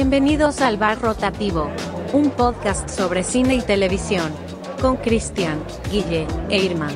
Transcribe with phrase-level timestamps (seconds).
[0.00, 1.72] Bienvenidos al Bar Rotativo,
[2.12, 4.32] un podcast sobre cine y televisión,
[4.80, 6.88] con Cristian, Guille e Irma.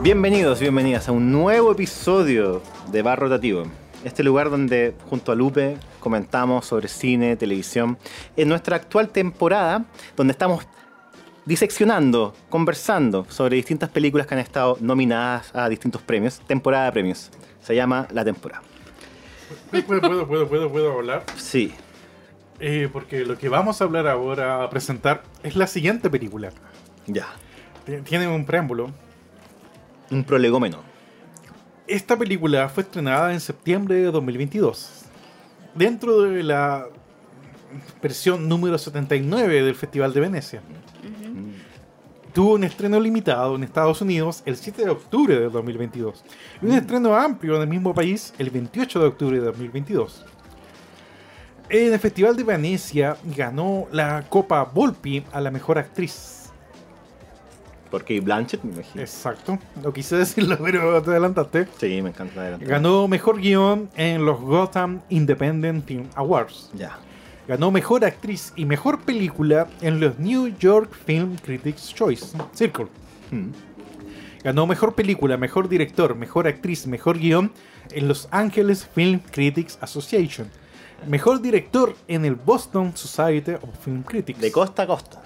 [0.00, 2.62] Bienvenidos, bienvenidas a un nuevo episodio
[2.92, 3.64] de Bar Rotativo.
[4.04, 7.98] Este lugar donde junto a Lupe comentamos sobre cine, televisión.
[8.36, 10.64] En nuestra actual temporada, donde estamos
[11.46, 17.32] diseccionando, conversando sobre distintas películas que han estado nominadas a distintos premios, temporada de premios.
[17.60, 18.62] Se llama La Temporada.
[19.70, 21.24] ¿Puedo, puedo, puedo, puedo, puedo hablar?
[21.36, 21.72] Sí,
[22.60, 26.50] Eh, porque lo que vamos a hablar ahora, a presentar, es la siguiente película.
[27.06, 27.26] ya.
[28.04, 28.90] Tiene un preámbulo.
[30.10, 30.78] Un prolegómeno.
[31.86, 35.02] Esta película fue estrenada en septiembre de 2022.
[35.74, 36.86] Dentro de la
[38.00, 40.62] versión número 79 del Festival de Venecia.
[42.34, 46.24] Tuvo un estreno limitado en Estados Unidos el 7 de octubre de 2022.
[46.60, 50.26] Y un estreno amplio en el mismo país el 28 de octubre de 2022.
[51.68, 56.50] En el Festival de Venecia ganó la Copa Volpi a la mejor actriz.
[57.88, 59.00] Porque Blanchett, me imagino.
[59.00, 59.56] Exacto.
[59.80, 61.68] No quise decirlo, pero te adelantaste.
[61.78, 62.40] Sí, me encanta.
[62.40, 62.68] adelantar.
[62.68, 66.72] Ganó mejor guion en los Gotham Independent Film Awards.
[66.74, 66.98] Ya.
[67.46, 72.86] Ganó mejor actriz y mejor película en los New York Film Critics Choice Circle.
[73.30, 73.48] Mm.
[74.42, 77.52] Ganó mejor película, mejor director, mejor actriz, mejor guion
[77.90, 80.48] en Los Angeles Film Critics Association.
[81.06, 84.40] Mejor director en el Boston Society of Film Critics.
[84.40, 85.22] De costa a costa.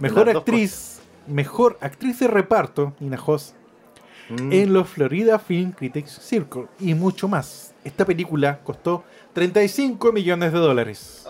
[0.00, 3.54] mejor actriz, mejor actriz de reparto, Nina Hoss,
[4.30, 4.52] Mm.
[4.52, 7.72] en los Florida Film Critics Circle y mucho más.
[7.82, 9.02] Esta película costó
[9.32, 11.26] 35 millones de dólares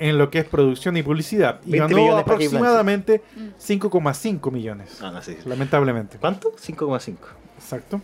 [0.00, 3.22] en lo que es producción y publicidad y 20 ganó aproximadamente
[3.60, 4.98] 5,5 millones.
[5.02, 5.38] Ah, no sé.
[5.44, 6.16] Lamentablemente.
[6.18, 6.52] ¿Cuánto?
[6.56, 7.16] 5,5.
[7.58, 8.00] Exacto.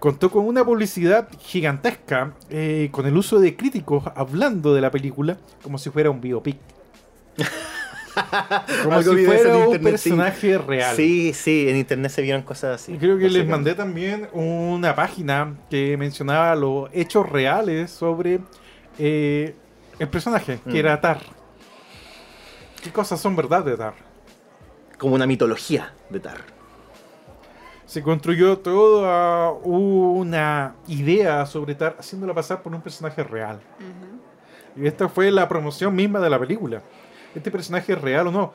[0.00, 5.38] Contó con una publicidad gigantesca eh, con el uso de críticos hablando de la película
[5.62, 6.58] como si fuera un biopic.
[8.82, 10.10] como Algo si fuera un internet, sí.
[10.10, 10.96] personaje real.
[10.96, 12.94] Sí, sí, en internet se vieron cosas así.
[12.94, 18.40] Y creo que les mandé también una página que mencionaba los hechos reales sobre
[18.98, 19.54] eh,
[20.00, 20.76] el personaje, que Mm.
[20.76, 21.20] era Tar.
[22.82, 23.94] ¿Qué cosas son verdad de Tar?
[24.98, 26.38] Como una mitología de Tar.
[27.86, 33.60] Se construyó toda una idea sobre Tar haciéndola pasar por un personaje real.
[34.76, 36.82] Y esta fue la promoción misma de la película.
[37.34, 38.52] ¿Este personaje es real o no?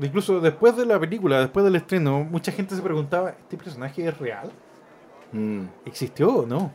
[0.00, 4.18] Incluso después de la película, después del estreno, mucha gente se preguntaba, ¿este personaje es
[4.18, 4.50] real?
[5.32, 5.64] Mm.
[5.86, 6.70] ¿Existió o no?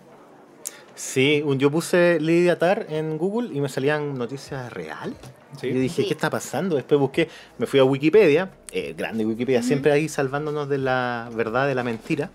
[0.99, 5.15] Sí, un- yo puse Lidia Tar en Google y me salían noticias reales.
[5.57, 5.67] Sí.
[5.67, 6.07] Y yo dije, Sí.
[6.09, 6.75] ¿qué está pasando?
[6.75, 11.67] Después busqué, me fui a Wikipedia, eh, grande Wikipedia, siempre ahí salvándonos de la verdad,
[11.69, 12.31] de la mentira.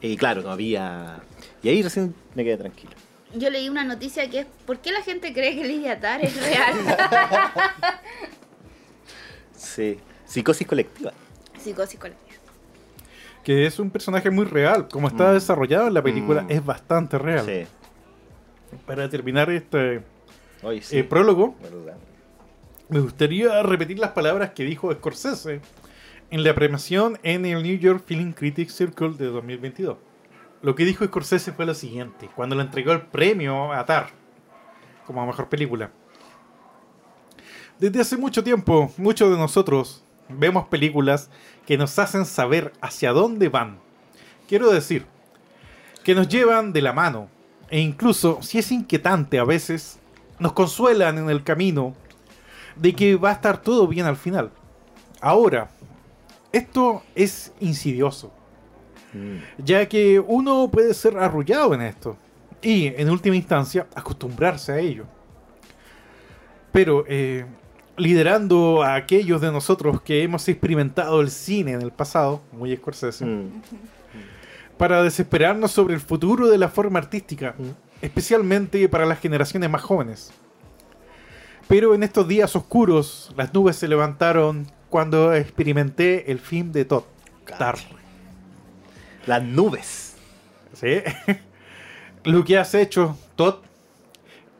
[0.00, 1.20] Y claro, no había...
[1.62, 2.92] Y ahí recién me quedé tranquilo.
[3.34, 6.34] Yo leí una noticia que es ¿por qué la gente cree que Lidia Tar es
[6.42, 6.74] real?
[9.54, 11.12] Sí, psicosis colectiva.
[11.58, 12.22] Psicosis colectiva.
[13.44, 14.88] que es un personaje muy real.
[14.88, 15.34] Como está Mm.
[15.34, 16.50] desarrollado en la película, Mm.
[16.50, 17.44] es bastante real.
[17.46, 17.64] Sí,
[18.86, 20.02] Para terminar este
[20.62, 20.98] hoy sí.
[20.98, 21.96] eh, prólogo, verdad.
[22.88, 25.60] me gustaría repetir las palabras que dijo Scorsese
[26.30, 29.96] en la premiación en el New York Film Critics Circle de 2022.
[30.62, 34.08] Lo que dijo Scorsese fue lo siguiente, cuando le entregó el premio a Tar
[35.06, 35.90] como mejor película.
[37.78, 41.30] Desde hace mucho tiempo, muchos de nosotros vemos películas
[41.66, 43.78] que nos hacen saber hacia dónde van.
[44.48, 45.06] Quiero decir,
[46.02, 47.28] que nos llevan de la mano
[47.70, 49.98] e incluso, si es inquietante a veces,
[50.38, 51.94] nos consuelan en el camino
[52.76, 54.50] de que va a estar todo bien al final.
[55.20, 55.70] Ahora,
[56.52, 58.32] esto es insidioso,
[59.12, 59.36] Mm.
[59.64, 62.16] ya que uno puede ser arrullado en esto
[62.60, 65.04] y, en última instancia, acostumbrarse a ello.
[66.72, 67.46] Pero, eh,
[67.96, 73.24] liderando a aquellos de nosotros que hemos experimentado el cine en el pasado, muy Scorsese,
[73.24, 73.48] Mm.
[74.78, 77.70] Para desesperarnos sobre el futuro de la forma artística, Mm.
[78.02, 80.30] especialmente para las generaciones más jóvenes.
[81.68, 87.04] Pero en estos días oscuros, las nubes se levantaron cuando experimenté el film de Todd.
[89.26, 90.14] Las nubes.
[90.74, 91.00] ¿Sí?
[92.24, 93.56] Lo que has hecho, Todd,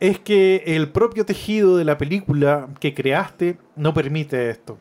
[0.00, 4.76] es que el propio tejido de la película que creaste no permite esto.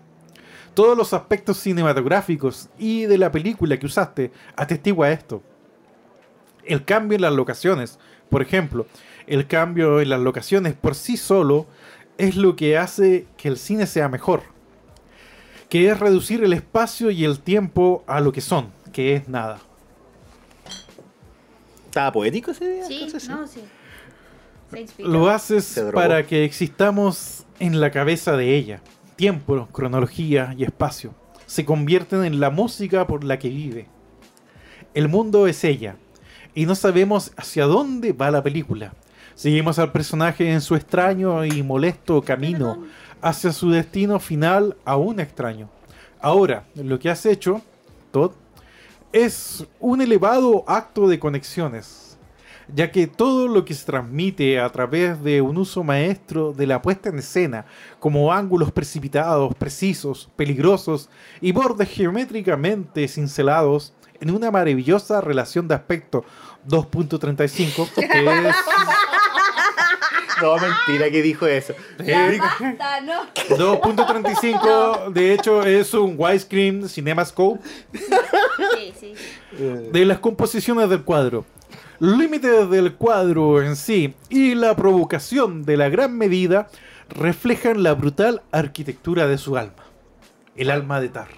[0.76, 5.42] Todos los aspectos cinematográficos y de la película que usaste atestigua esto.
[6.66, 7.98] El cambio en las locaciones,
[8.30, 8.86] por ejemplo,
[9.26, 11.66] el cambio en las locaciones por sí solo
[12.18, 14.44] es lo que hace que el cine sea mejor.
[15.70, 19.60] Que es reducir el espacio y el tiempo a lo que son, que es nada.
[21.86, 22.86] ¿Estaba poético ese día?
[22.86, 23.62] Sí, entonces, no, sí.
[25.00, 28.82] Lo haces para que existamos en la cabeza de ella.
[29.16, 31.14] Tiempo, cronología y espacio
[31.46, 33.88] se convierten en la música por la que vive.
[34.94, 35.96] El mundo es ella,
[36.54, 38.94] y no sabemos hacia dónde va la película.
[39.36, 42.84] Seguimos al personaje en su extraño y molesto camino
[43.22, 45.70] hacia su destino final aún extraño.
[46.22, 47.62] Ahora, lo que has hecho,
[48.12, 48.32] Todd,
[49.12, 52.05] es un elevado acto de conexiones,
[52.74, 56.82] ya que todo lo que se transmite a través de un uso maestro de la
[56.82, 57.66] puesta en escena,
[58.00, 61.10] como ángulos precipitados, precisos, peligrosos
[61.42, 66.24] y bordes geométricamente cincelados, en una maravillosa relación de aspecto
[66.68, 68.56] 2.35, que es
[70.42, 71.74] No, mentira que dijo eso.
[72.00, 73.26] Eh, Basta, no.
[73.34, 77.62] 2.35, de hecho, es un widescreen CinemaScope
[77.94, 78.94] sí.
[79.00, 79.14] sí.
[79.58, 81.46] de las composiciones del cuadro.
[82.00, 86.68] Límites del cuadro en sí y la provocación de la gran medida
[87.08, 89.86] reflejan la brutal arquitectura de su alma.
[90.58, 91.30] El alma de Tar.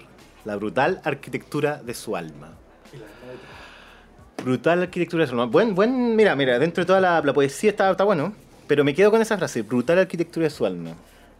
[0.44, 2.56] La brutal arquitectura de su alma.
[4.42, 5.46] Brutal arquitectura de su alma.
[5.46, 8.32] Buen, buen, mira, mira, dentro de toda la, la poesía está, está bueno,
[8.66, 10.90] pero me quedo con esa frase, brutal arquitectura de su alma.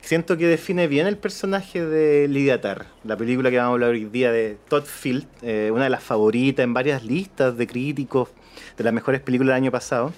[0.00, 3.90] Siento que define bien el personaje de Lydia Tarr, la película que vamos a hablar
[3.90, 8.28] hoy día de Todd Field, eh, una de las favoritas en varias listas de críticos
[8.76, 10.12] de las mejores películas del año pasado.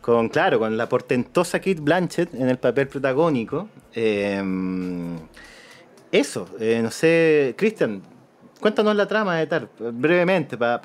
[0.00, 3.68] Con, claro, con la portentosa Kate Blanchett en el papel protagónico.
[3.94, 4.42] Eh,
[6.14, 8.00] eso, eh, no sé, Cristian,
[8.60, 10.80] cuéntanos la trama de Tar, brevemente, para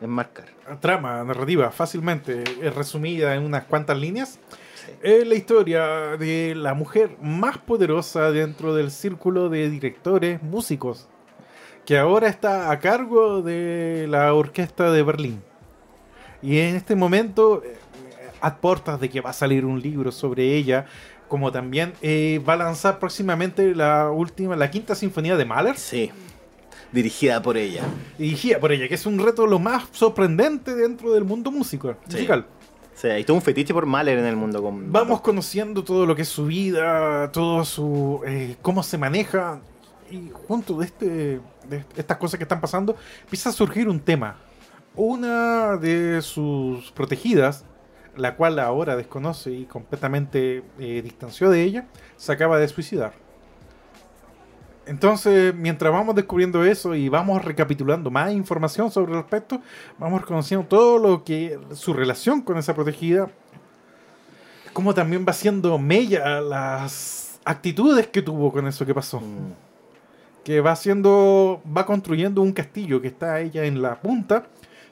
[0.00, 0.46] enmarcar.
[0.80, 4.40] Trama, narrativa, fácilmente eh, resumida en unas cuantas líneas.
[5.00, 11.08] Es la historia de la mujer más poderosa dentro del círculo de directores músicos,
[11.86, 15.40] que ahora está a cargo de la orquesta de Berlín.
[16.44, 17.74] Y en este momento, eh,
[18.40, 20.84] a puertas de que va a salir un libro sobre ella,
[21.28, 26.10] como también eh, va a lanzar próximamente la última, la quinta sinfonía de Mahler, Sí,
[26.92, 27.82] dirigida por ella.
[28.18, 32.16] dirigida por ella, que es un reto lo más sorprendente dentro del mundo músico, Sí.
[32.16, 32.46] musical.
[32.94, 34.62] Sea, hay todo un fetiche por Mahler en el mundo.
[34.62, 34.92] Con...
[34.92, 39.60] Vamos conociendo todo lo que es su vida, todo su eh, cómo se maneja
[40.10, 41.06] y junto de este
[41.68, 44.36] de estas cosas que están pasando empieza a surgir un tema.
[44.96, 47.64] Una de sus protegidas,
[48.16, 53.12] la cual ahora desconoce y completamente eh, distanció de ella, se acaba de suicidar.
[54.86, 59.60] Entonces, mientras vamos descubriendo eso y vamos recapitulando más información sobre el respecto,
[59.98, 63.30] vamos conociendo todo lo que su relación con esa protegida,
[64.72, 69.20] como también va siendo mella las actitudes que tuvo con eso que pasó.
[69.20, 69.52] Mm,
[70.44, 74.46] Que va haciendo, va construyendo un castillo que está ella en la punta,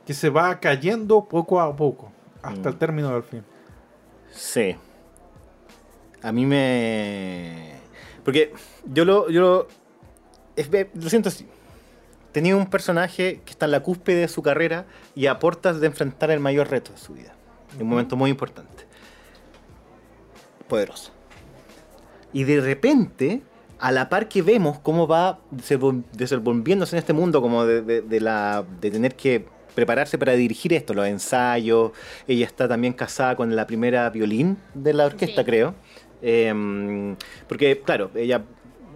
[0.07, 2.11] que se va cayendo poco a poco,
[2.43, 2.73] hasta Mm.
[2.73, 3.45] el término del fin.
[4.33, 4.77] Sí.
[6.23, 7.73] A mí me.
[8.25, 8.53] Porque
[8.85, 9.29] yo lo.
[9.31, 9.69] Yo lo,
[10.57, 11.47] es- lo siento así.
[12.33, 15.39] Tenía un personaje que está en la cúspide de su carrera y a
[15.81, 17.35] de enfrentar el mayor reto de su vida.
[17.79, 18.87] Un momento muy importante.
[20.69, 21.13] Poderoso.
[22.33, 23.43] Y de repente,
[23.79, 28.01] a la par que vemos cómo va desenvol- desenvolviéndose en este mundo, como de, de-
[28.01, 31.93] de la, de tener que prepararse para dirigir esto, los ensayos.
[32.27, 35.47] Ella está también casada con la primera violín de la orquesta, Sí.
[35.47, 35.75] creo.
[36.23, 37.15] Eh,
[37.49, 38.45] porque, claro, ella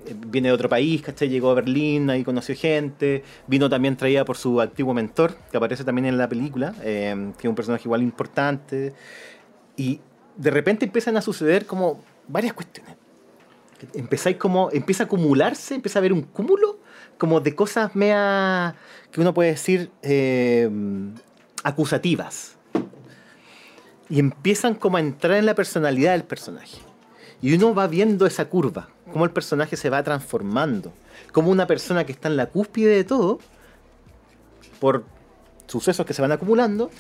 [0.07, 1.29] eh, viene de otro país, ¿cachai?
[1.29, 3.25] Llegó a Berlín, ahí conoció gente.
[3.47, 7.47] Vino también traída por su antiguo mentor, que aparece también en la película, eh, que
[7.47, 8.93] es un personaje igual importante.
[9.77, 10.01] Y
[10.37, 12.95] de repente empiezan a suceder como varias cuestiones.
[13.95, 16.79] Empezáis como, empieza a acumularse, empieza a haber un cúmulo
[17.19, 18.75] como de cosas mea,
[19.11, 20.71] que uno puede decir eh,
[21.63, 22.57] acusativas.
[24.09, 26.79] Y empiezan como a entrar en la personalidad del personaje.
[27.43, 30.93] Y uno va viendo esa curva, cómo el personaje se va transformando,
[31.33, 33.39] como una persona que está en la cúspide de todo,
[34.81, 35.05] por
[35.67, 36.91] sucesos que se van acumulando,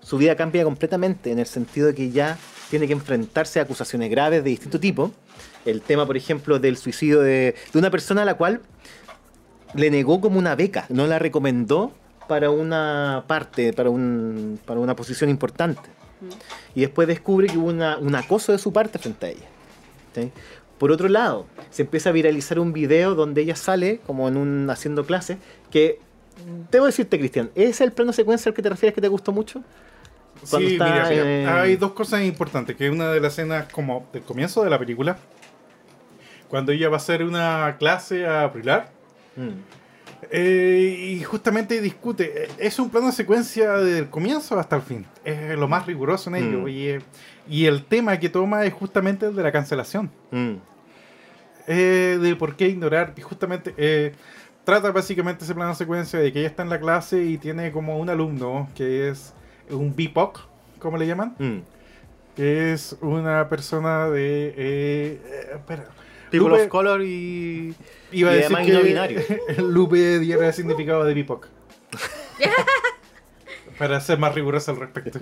[0.00, 2.38] su vida cambia completamente en el sentido de que ya
[2.70, 5.12] tiene que enfrentarse a acusaciones graves de distinto tipo.
[5.64, 8.60] El tema, por ejemplo, del suicidio de, de una persona a la cual
[9.74, 11.92] le negó como una beca, no la recomendó
[12.28, 15.82] para una parte, para, un, para una posición importante.
[16.74, 19.46] Y después descubre que hubo una- un acoso de su parte frente a ella.
[20.14, 20.32] ¿sí?
[20.78, 24.68] Por otro lado, se empieza a viralizar un video donde ella sale como en un
[24.70, 25.38] haciendo clases
[25.70, 26.00] que
[26.70, 29.32] debo decirte, Cristian, ¿ese es el plano secuencia al que te refieres que te gustó
[29.32, 29.62] mucho?
[30.50, 34.22] Cuando Sí, está mira, hay dos cosas importantes, que una de las escenas como del
[34.22, 35.16] comienzo de la película,
[36.48, 38.90] cuando ella va a hacer una clase a brillar,
[39.36, 39.48] Mm,
[40.30, 42.44] Eh, y justamente discute.
[42.44, 45.06] eh, Es un plano de secuencia del comienzo hasta el fin.
[45.24, 46.60] Es lo más riguroso en ello.
[46.62, 46.68] Mm.
[46.68, 46.98] Y,
[47.48, 50.10] y el tema que toma es justamente el de la cancelación.
[50.30, 50.54] Mm.
[51.68, 53.12] eh, de por qué ignorar.
[53.16, 54.14] Y justamente eh,
[54.64, 57.70] trata básicamente ese plano de secuencia de que ella está en la clase y tiene
[57.72, 59.34] como un alumno que es
[59.70, 60.40] un BIPOC,
[60.78, 61.58] como le llaman, Mm.
[62.36, 65.20] que es una persona de.
[65.54, 65.86] espera.
[66.30, 67.74] People Lupe- of color y.
[68.12, 69.20] Iba a y decir además que no binario.
[69.58, 71.46] Lupe diera el significado de BIPOC.
[73.78, 75.18] Para ser más riguroso al respecto.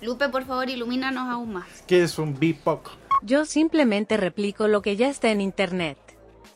[0.00, 1.66] Lupe, por favor, ilumínanos aún más.
[1.86, 2.90] ¿Qué es un BIPOC?
[3.22, 5.98] Yo simplemente replico lo que ya está en internet.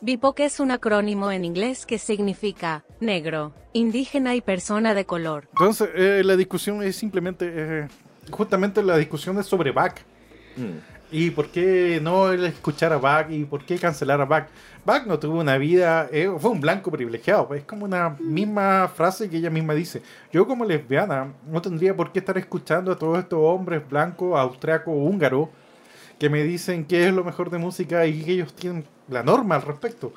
[0.01, 5.47] BIPOC es un acrónimo en inglés que significa negro, indígena y persona de color.
[5.51, 7.51] Entonces, eh, la discusión es simplemente.
[7.53, 7.87] eh,
[8.31, 9.99] justamente la discusión es sobre Bach.
[10.55, 10.88] Mm.
[11.11, 13.31] ¿Y por qué no escuchar a Bach?
[13.31, 14.47] ¿Y por qué cancelar a Bach?
[14.85, 17.51] Bach no tuvo una vida, eh, fue un blanco privilegiado.
[17.55, 20.03] Es como una misma frase que ella misma dice.
[20.31, 24.93] Yo como lesbiana no tendría por qué estar escuchando a todos estos hombres blancos, austriacos,
[24.95, 25.49] húngaros,
[26.19, 29.55] que me dicen qué es lo mejor de música y que ellos tienen la norma
[29.55, 30.13] al respecto.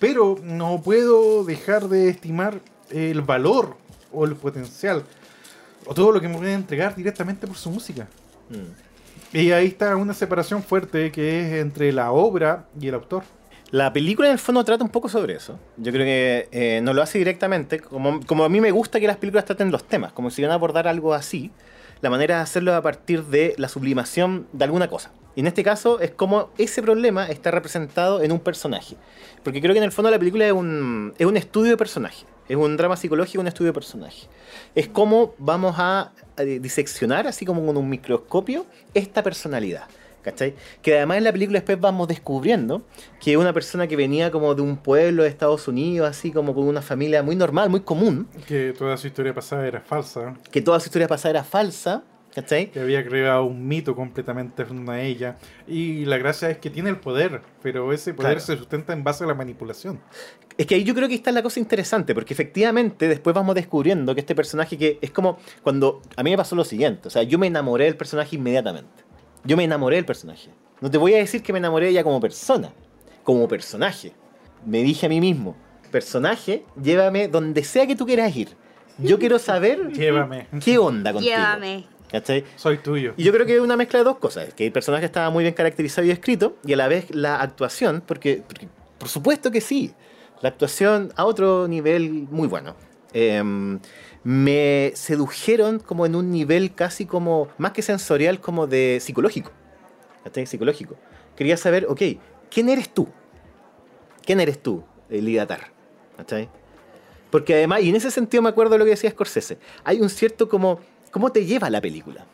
[0.00, 3.76] Pero no puedo dejar de estimar el valor
[4.10, 5.04] o el potencial
[5.86, 8.08] o todo lo que me pueden entregar directamente por su música.
[8.50, 8.91] Mm.
[9.32, 13.24] Y ahí está una separación fuerte que es entre la obra y el autor.
[13.70, 15.58] La película en el fondo trata un poco sobre eso.
[15.78, 19.06] Yo creo que eh, no lo hace directamente, como, como a mí me gusta que
[19.06, 21.50] las películas traten los temas, como si iban a abordar algo así,
[22.02, 25.12] la manera de hacerlo es a partir de la sublimación de alguna cosa.
[25.34, 28.96] Y en este caso es como ese problema está representado en un personaje.
[29.42, 32.26] Porque creo que en el fondo la película es un, es un estudio de personaje.
[32.48, 34.26] Es un drama psicológico, un estudio de personaje.
[34.74, 39.84] Es como vamos a diseccionar, así como con un microscopio, esta personalidad.
[40.22, 40.54] ¿Cachai?
[40.82, 42.82] Que además en la película después vamos descubriendo
[43.20, 46.64] que una persona que venía como de un pueblo de Estados Unidos, así como con
[46.68, 50.34] una familia muy normal, muy común, Que toda su historia pasada era falsa.
[50.52, 52.70] que toda su historia pasada era falsa, ¿cachai?
[52.70, 55.36] Que había creado un mito completamente en torno a ella.
[55.66, 57.42] Y la gracia es que tiene el poder.
[57.62, 58.40] Pero ese poder Claro.
[58.46, 60.00] se sustenta en base a la manipulación.
[60.58, 64.14] Es que ahí yo creo que está la cosa interesante, porque efectivamente después vamos descubriendo
[64.14, 67.22] que este personaje que es como cuando a mí me pasó lo siguiente, o sea,
[67.22, 69.02] yo me enamoré del personaje inmediatamente.
[69.44, 70.50] Yo me enamoré del personaje.
[70.82, 72.70] No te voy a decir que me enamoré de ella como persona,
[73.22, 74.12] como personaje.
[74.66, 75.56] Me dije a mí mismo,
[75.90, 78.48] personaje, llévame donde sea que tú quieras ir.
[78.98, 80.48] Yo quiero saber Llévame.
[80.62, 81.34] qué onda contigo.
[81.34, 81.86] Llévame.
[82.12, 82.44] ¿Cachai?
[82.56, 83.14] Soy tuyo.
[83.16, 84.52] Y yo creo que es una mezcla de dos cosas.
[84.52, 88.02] Que el personaje estaba muy bien caracterizado y escrito, y a la vez la actuación,
[88.06, 89.94] porque, porque por supuesto que sí,
[90.42, 92.76] la actuación a otro nivel muy bueno.
[93.14, 93.80] Em,
[94.24, 99.50] me sedujeron como en un nivel casi como, más que sensorial, como de psicológico.
[100.24, 100.46] ¿Cachai?
[100.46, 100.96] Psicológico.
[101.34, 102.02] Quería saber, ok,
[102.50, 103.08] ¿quién eres tú?
[104.24, 105.72] ¿Quién eres tú, Elida Tar?
[106.16, 106.48] ¿Cachai?
[107.30, 110.10] Porque además, y en ese sentido me acuerdo de lo que decía Scorsese, hay un
[110.10, 110.80] cierto como,
[111.12, 112.26] ¿cómo te lleva la película?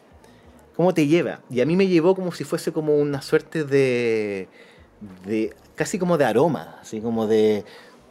[0.74, 1.40] ¿Cómo te lleva?
[1.50, 4.48] Y a mí me llevó como si fuese como una suerte de,
[5.26, 7.64] de casi como de aroma, así como de,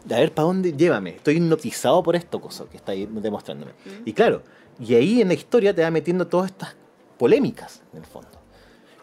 [0.05, 1.11] de a ver, ¿para dónde llévame?
[1.15, 3.71] Estoy hipnotizado por esto cosa que está ahí demostrándome.
[4.05, 4.43] Y claro,
[4.79, 6.75] y ahí en la historia te va metiendo todas estas
[7.17, 8.29] polémicas, en el fondo,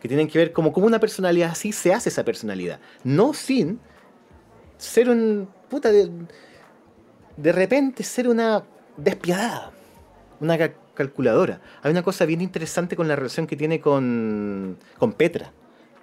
[0.00, 3.80] que tienen que ver como cómo una personalidad así se hace esa personalidad, no sin
[4.76, 6.10] ser un puta de,
[7.36, 8.62] de repente ser una
[8.96, 9.72] despiadada,
[10.40, 11.60] una ca- calculadora.
[11.82, 15.52] Hay una cosa bien interesante con la relación que tiene con, con Petra,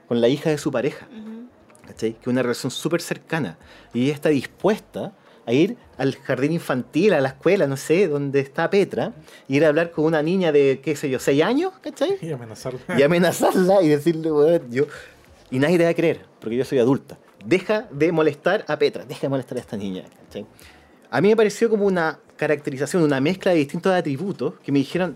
[0.07, 1.07] con la hija de su pareja.
[1.97, 3.57] Que es una relación súper cercana.
[3.93, 5.13] Y ella está dispuesta
[5.45, 9.13] a ir al jardín infantil, a la escuela, no sé, donde está Petra,
[9.47, 12.17] y ir a hablar con una niña de, qué sé yo, seis años, ¿cachai?
[12.21, 12.79] Y amenazarla.
[12.97, 14.85] y amenazarla y decirle, weón, yo.
[15.49, 17.17] Y nadie te va a creer, porque yo soy adulta.
[17.45, 20.03] Deja de molestar a Petra, deja de molestar a esta niña.
[20.25, 20.45] ¿cachai?
[21.09, 25.15] A mí me pareció como una caracterización, una mezcla de distintos atributos que me dijeron,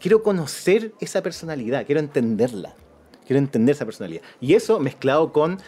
[0.00, 2.74] quiero conocer esa personalidad, quiero entenderla,
[3.24, 4.22] quiero entender esa personalidad.
[4.40, 5.58] Y eso mezclado con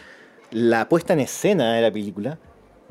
[0.51, 2.39] la puesta en escena de la película,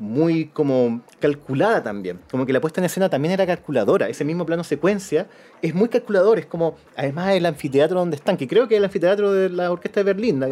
[0.01, 2.19] muy como calculada también.
[2.31, 4.09] Como que la puesta en escena también era calculadora.
[4.09, 5.27] Ese mismo plano secuencia
[5.61, 6.39] es muy calculador.
[6.39, 9.71] Es como, además el anfiteatro donde están, que creo que es el anfiteatro de la
[9.71, 10.47] Orquesta de Berlín, la,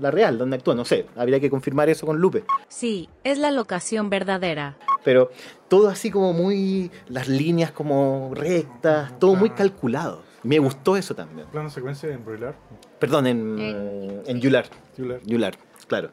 [0.00, 1.04] la Real, donde actúa, no sé.
[1.16, 2.44] Habría que confirmar eso con Lupe.
[2.68, 4.78] Sí, es la locación verdadera.
[5.04, 5.30] Pero
[5.68, 10.22] todo así como muy, las líneas como rectas, todo muy calculado.
[10.44, 11.46] Me gustó eso también.
[11.48, 12.54] Plano secuencia en Broiler.
[12.98, 14.64] Perdón, en, En- en Yular.
[14.96, 15.20] Yular.
[15.26, 15.54] Yular,
[15.88, 16.10] claro.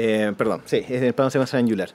[0.00, 1.90] Eh, perdón, sí, es el plano secuencia en Yular.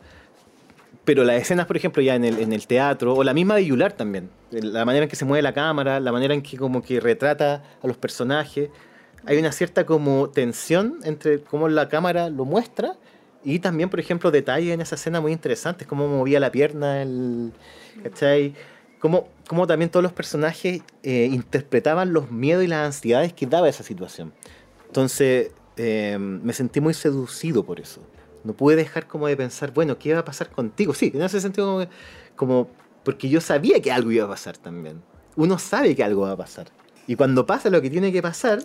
[1.05, 3.93] Pero las escenas, por ejemplo, ya en el, en teatro, o la misma de Yular
[3.93, 6.99] también, la manera en que se mueve la cámara, la manera en que como que
[6.99, 8.69] retrata a los personajes,
[9.25, 12.97] hay una cierta como tensión entre cómo la cámara lo muestra
[13.41, 17.53] Y también, por ejemplo, detalles en esa escena muy interesantes, cómo movía la pierna, el,
[18.03, 18.53] ¿cachai?
[18.99, 23.69] Cómo, cómo también todos los personajes eh, interpretaban los miedos y las ansiedades que daba
[23.69, 24.33] esa situación.
[24.87, 28.01] Entonces, eh, me sentí muy seducido por eso.
[28.43, 30.93] No pude dejar como de pensar, bueno, ¿qué va a pasar contigo?
[30.93, 31.87] Sí, en ese sentido como,
[32.35, 32.69] como
[33.03, 35.01] porque yo sabía que algo iba a pasar también.
[35.35, 36.67] Uno sabe que algo va a pasar.
[37.07, 38.63] Y cuando pasa lo que tiene que pasar,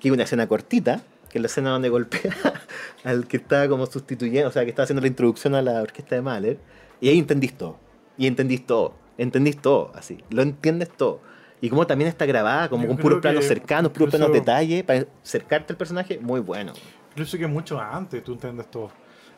[0.00, 2.34] que es una escena cortita, que es la escena donde golpea
[3.04, 6.14] al que está como sustituyendo, o sea, que está haciendo la introducción a la orquesta
[6.14, 6.58] de Mahler,
[7.00, 7.78] y ahí entendís todo.
[8.18, 8.94] Y entendís todo.
[9.16, 10.18] Entendís todo, así.
[10.30, 11.20] Lo entiendes todo.
[11.60, 14.82] Y como también está grabada, como Yo con puros planos que cercanos, puros planos detalles,
[14.82, 16.72] para acercarte al personaje, muy bueno.
[17.10, 18.90] Incluso que mucho antes tú entiendes todo.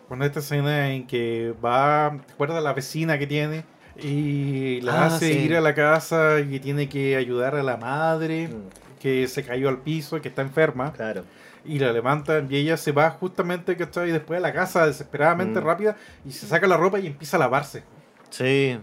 [0.08, 3.64] Con esta escena en que va, ¿te acuerdas la vecina que tiene?
[4.00, 5.38] Y la Ah, hace sí.
[5.40, 8.98] ir a la casa y tiene que ayudar a la madre Mm.
[9.00, 10.92] que se cayó al piso, que está enferma.
[10.92, 11.24] Claro.
[11.64, 14.10] Y la levantan y ella se va justamente, ¿cachai?
[14.12, 15.64] Después a la casa desesperadamente Mm.
[15.64, 17.82] rápida y se saca la ropa y empieza a lavarse.
[18.30, 18.78] Sí.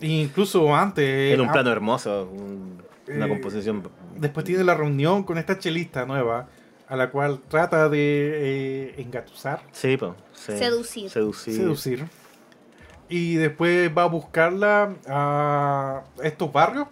[0.00, 1.32] Incluso antes...
[1.34, 3.82] En un ah, plano hermoso, un- una Eh, composición.
[4.16, 6.48] Después tiene la reunión con esta chelista nueva,
[6.88, 7.98] a la cual trata de
[8.90, 9.96] eh, engatusar, Sí,
[10.32, 10.52] sí.
[10.58, 11.10] Seducir.
[11.10, 11.54] Seducir.
[11.54, 12.04] seducir.
[13.08, 16.88] Y después va a buscarla a estos barrios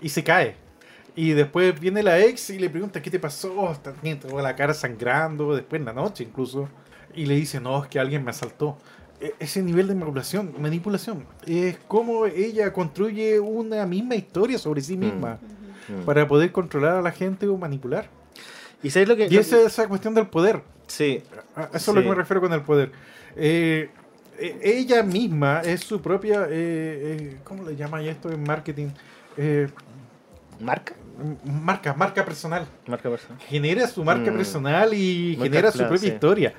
[0.00, 0.56] y se cae.
[1.16, 4.56] Y después viene la ex y le pregunta qué te pasó, está tiene toda la
[4.56, 6.68] cara sangrando, después en la noche incluso.
[7.14, 8.78] Y le dice, no, es que alguien me asaltó.
[9.24, 14.96] E- Ese nivel de manipulación, manipulación es como ella construye una misma historia sobre sí
[14.96, 15.38] misma
[15.88, 16.04] Mm.
[16.06, 18.06] para poder controlar a la gente o manipular.
[18.82, 19.28] ¿Y sabes lo que.?
[19.30, 20.62] Y esa es esa cuestión del poder.
[20.86, 21.22] Sí.
[21.56, 22.90] A Eso es lo que me refiero con el poder.
[23.36, 23.88] Eh,
[24.38, 26.44] eh, ella misma es su propia.
[26.44, 28.88] eh, eh, ¿Cómo le llama esto en marketing?
[29.36, 29.68] Eh,
[30.60, 30.94] ¿Marca?
[31.44, 32.66] marca, marca personal.
[32.86, 33.38] Marca personal.
[33.48, 34.36] Genera su marca Mm.
[34.36, 36.06] personal y Muy genera su propia sí.
[36.08, 36.52] historia.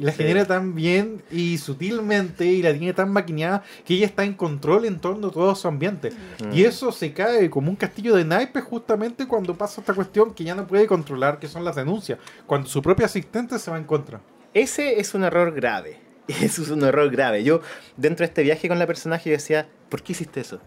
[0.00, 0.18] Y la Sí.
[0.22, 4.86] genera tan bien y sutilmente y la tiene tan maquineada que ella está en control
[4.86, 6.10] en torno a todo su ambiente.
[6.42, 6.54] Mm.
[6.54, 10.42] Y eso se cae como un castillo de naipes justamente cuando pasa esta cuestión que
[10.42, 12.18] ya no puede controlar, que son las denuncias.
[12.46, 14.20] Cuando su propio asistente se va en contra.
[14.54, 15.98] Ese es un error grave.
[16.28, 17.44] Eso es un error grave.
[17.44, 17.60] Yo,
[17.98, 20.60] dentro de este viaje con la personaje, yo decía, ¿por qué hiciste eso?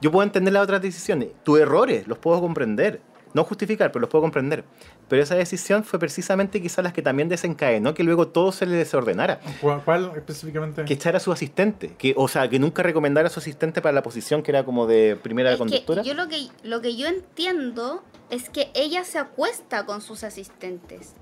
[0.00, 1.28] Yo puedo entender las otras decisiones.
[1.42, 3.00] Tus errores los puedo comprender.
[3.34, 4.64] No justificar, pero los puedo comprender.
[5.08, 8.76] Pero esa decisión fue precisamente quizás las que también desencadenó que luego todo se le
[8.76, 9.40] desordenara.
[9.60, 10.84] ¿Cuál, cuál específicamente?
[10.84, 11.94] Que echara a su asistente.
[11.98, 14.86] Que, o sea, que nunca recomendara a su asistente para la posición que era como
[14.86, 16.02] de primera Es que conductora.
[16.02, 21.14] yo lo que, lo que yo entiendo es que ella se acuesta con sus asistentes.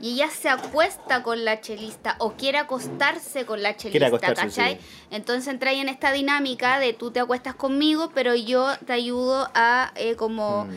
[0.00, 4.74] Y ella se acuesta con la chelista o quiere acostarse con la Quiere chelista, ¿cachai?
[4.74, 4.80] sí.
[5.10, 9.48] Entonces entra ahí en esta dinámica de tú te acuestas conmigo, pero yo te ayudo
[9.54, 10.70] a eh, como Mm,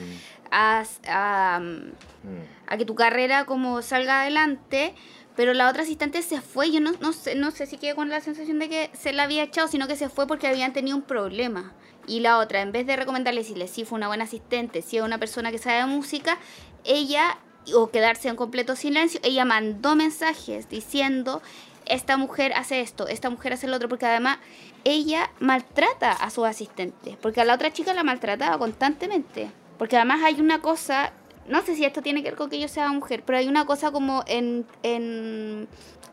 [0.52, 2.68] a, a, mm.
[2.68, 4.94] a que tu carrera como salga adelante.
[5.36, 8.10] Pero la otra asistente se fue, yo no, no sé, no sé si quedé con
[8.10, 10.98] la sensación de que se la había echado, sino que se fue porque habían tenido
[10.98, 11.74] un problema.
[12.06, 15.04] Y la otra, en vez de recomendarle decirle si fue una buena asistente, si es
[15.04, 16.38] una persona que sabe de música,
[16.84, 17.38] ella,
[17.74, 21.42] o quedarse en completo silencio, ella mandó mensajes diciendo,
[21.86, 24.40] esta mujer hace esto, esta mujer hace lo otro, porque además
[24.84, 29.52] ella maltrata a sus asistentes, porque a la otra chica la maltrataba constantemente.
[29.82, 31.12] Porque además hay una cosa,
[31.48, 33.66] no sé si esto tiene que ver con que yo sea mujer, pero hay una
[33.66, 35.68] cosa como en, en,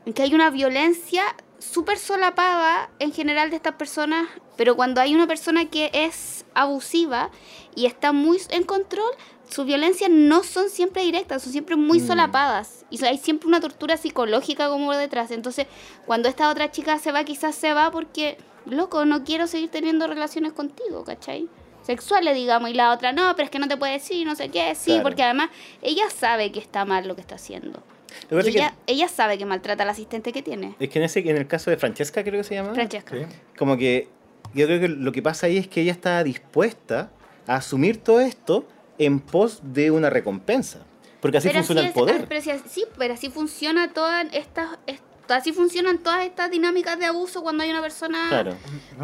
[0.06, 1.22] en que hay una violencia
[1.58, 4.26] súper solapada en general de estas personas,
[4.56, 7.30] pero cuando hay una persona que es abusiva
[7.74, 9.10] y está muy en control,
[9.50, 12.06] sus violencias no son siempre directas, son siempre muy Mm.
[12.06, 12.86] solapadas.
[12.88, 15.30] Y hay siempre una tortura psicológica como detrás.
[15.30, 15.66] Entonces,
[16.06, 20.06] cuando esta otra chica se va, quizás se va porque, loco, no quiero seguir teniendo
[20.06, 21.50] relaciones contigo, ¿cachai?
[21.88, 24.50] Sexuales, digamos, y la otra, no, pero es que no te puede decir, no sé
[24.50, 25.02] qué, sí, Claro.
[25.04, 25.48] porque además
[25.80, 27.82] ella sabe que está mal lo que está haciendo.
[28.28, 30.74] Lo que pasa Y es que- ella, sabe que maltrata al asistente que tiene.
[30.78, 32.74] Es que en, ese, en el caso de Francesca, creo que se llama.
[32.74, 33.16] Francesca.
[33.16, 33.24] Sí.
[33.58, 34.06] como que
[34.54, 37.10] yo creo que lo que pasa ahí es que ella está dispuesta
[37.46, 38.66] a asumir todo esto
[38.98, 40.80] en pos de una recompensa.
[41.20, 42.26] Porque así Pero funciona así el poder.
[42.28, 47.06] pero sí, sí, pero así funciona todas estas, est- así funcionan todas estas dinámicas de
[47.06, 48.54] abuso cuando hay una persona Claro.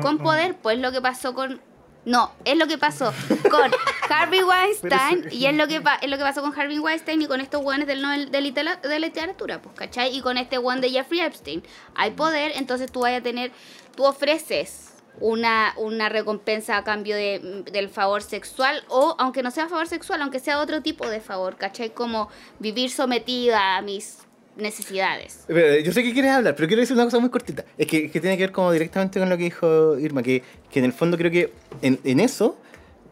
[0.03, 0.23] Con no.
[0.23, 1.61] poder, pues lo que pasó con
[2.05, 3.13] no, es lo que pasó
[3.51, 3.71] con
[4.11, 7.41] Harvey Weinstein y es lo que es lo que pasó con Harvey Weinstein y con
[7.41, 10.15] estos guanes del Nobel de, litera- de literatura, pues, ¿cachai?
[10.15, 11.63] Y con este one de Jeffrey Epstein.
[11.95, 13.53] Hay poder, entonces tú vas a tener,
[13.97, 14.91] tú ofreces
[15.21, 20.21] una, una recompensa a cambio de, del favor sexual o aunque no sea favor sexual,
[20.23, 21.91] aunque sea otro tipo de favor, ¿cachai?
[21.95, 24.19] Como vivir sometida a mis
[24.57, 25.45] necesidades.
[25.47, 27.65] Pero, Yo sé que quieres hablar, pero quiero decir una cosa muy cortita.
[27.77, 30.79] Es que, que tiene que ver como directamente con lo que dijo Irma, que, que
[30.79, 32.57] en el fondo creo que en, en eso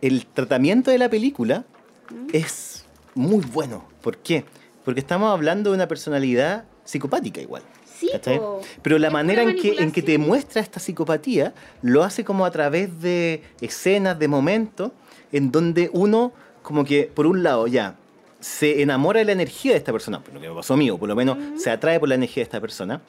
[0.01, 1.65] el tratamiento de la película
[2.33, 3.89] es muy bueno.
[4.03, 4.45] ¿Por qué?
[4.85, 7.63] Porque estamos hablando de una personalidad psicopática igual.
[7.99, 8.11] Sí.
[8.83, 12.51] Pero la manera en que, en que te muestra esta psicopatía lo hace como a
[12.51, 14.91] través de escenas, de momentos,
[15.31, 17.97] en donde uno, como que, por un lado, ya,
[18.43, 20.91] se enamora de la energía de esta persona, por lo que me pasó a mí,
[20.91, 23.01] o por lo menos se atrae por la energía de esta persona,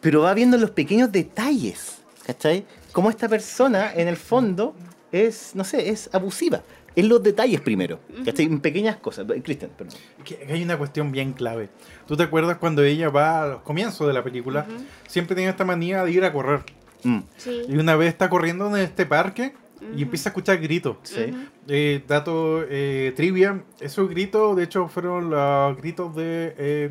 [0.00, 2.64] pero va viendo los pequeños detalles, ¿cachai?
[2.92, 4.74] Cómo esta persona, en el fondo,
[5.12, 6.62] es, no sé, es abusiva.
[6.96, 8.46] En los detalles primero, ¿cachai?
[8.46, 9.26] En pequeñas cosas.
[9.44, 9.94] Cristian, perdón.
[10.24, 11.68] Que hay una cuestión bien clave.
[12.06, 14.66] ¿Tú te acuerdas cuando ella va a los comienzos de la película?
[15.06, 16.62] Siempre tiene esta manía de ir a correr.
[17.04, 17.62] Mm, Sí.
[17.68, 19.54] Y una vez está corriendo en este parque
[19.96, 20.96] y empieza a escuchar gritos.
[21.02, 21.34] sí.
[21.68, 26.90] Eh, dato eh, trivia, esos gritos de hecho fueron los gritos de, eh,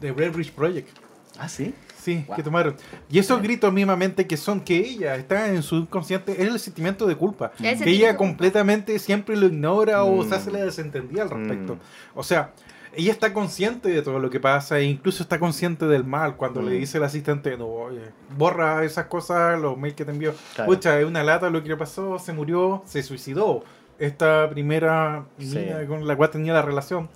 [0.00, 0.88] de Red Bridge Project.
[1.38, 1.72] Ah, sí.
[2.00, 2.36] Sí, Wow.
[2.36, 2.76] que tomaron.
[3.10, 7.06] Y esos gritos mismamente que son que ella está en su inconsciente es el sentimiento
[7.06, 7.46] de culpa.
[7.46, 8.28] El Que sentimiento ella de culpa.
[8.30, 10.28] completamente siempre lo ignora o Mm.
[10.28, 11.74] se hace la desentendida al respecto.
[11.74, 11.78] Mm.
[12.14, 12.52] O sea,
[12.94, 16.62] ella está consciente de todo lo que pasa e incluso está consciente del mal cuando
[16.62, 16.80] le Mm.
[16.80, 18.00] dice al asistente, no, oye,
[18.36, 20.34] borra esas cosas, los mails que te envió.
[20.54, 20.70] Claro.
[20.70, 23.64] Pucha, es una lata lo que le pasó, se murió, se suicidó.
[23.98, 25.56] Esta primera Sí.
[25.56, 27.08] niña con la cual tenía la relación,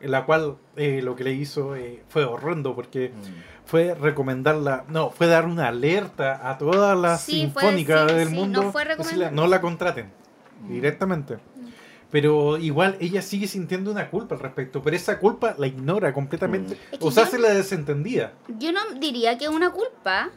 [0.00, 3.66] en la cual eh, lo que le hizo eh, fue horrendo porque Mm.
[3.66, 8.34] fue recomendarla, no, fue dar una alerta a todas las Sí, fue sinfónicas del sí,
[8.34, 8.62] mundo.
[8.64, 9.32] no fue decirle, recomendar.
[9.32, 10.10] no la contraten
[10.68, 11.38] directamente.
[12.12, 16.74] Pero igual ella sigue sintiendo una culpa al respecto, pero esa culpa la ignora completamente.
[16.92, 18.34] Es que O sea, yo- se la desentendía.
[18.58, 20.30] Yo no diría que es una culpa.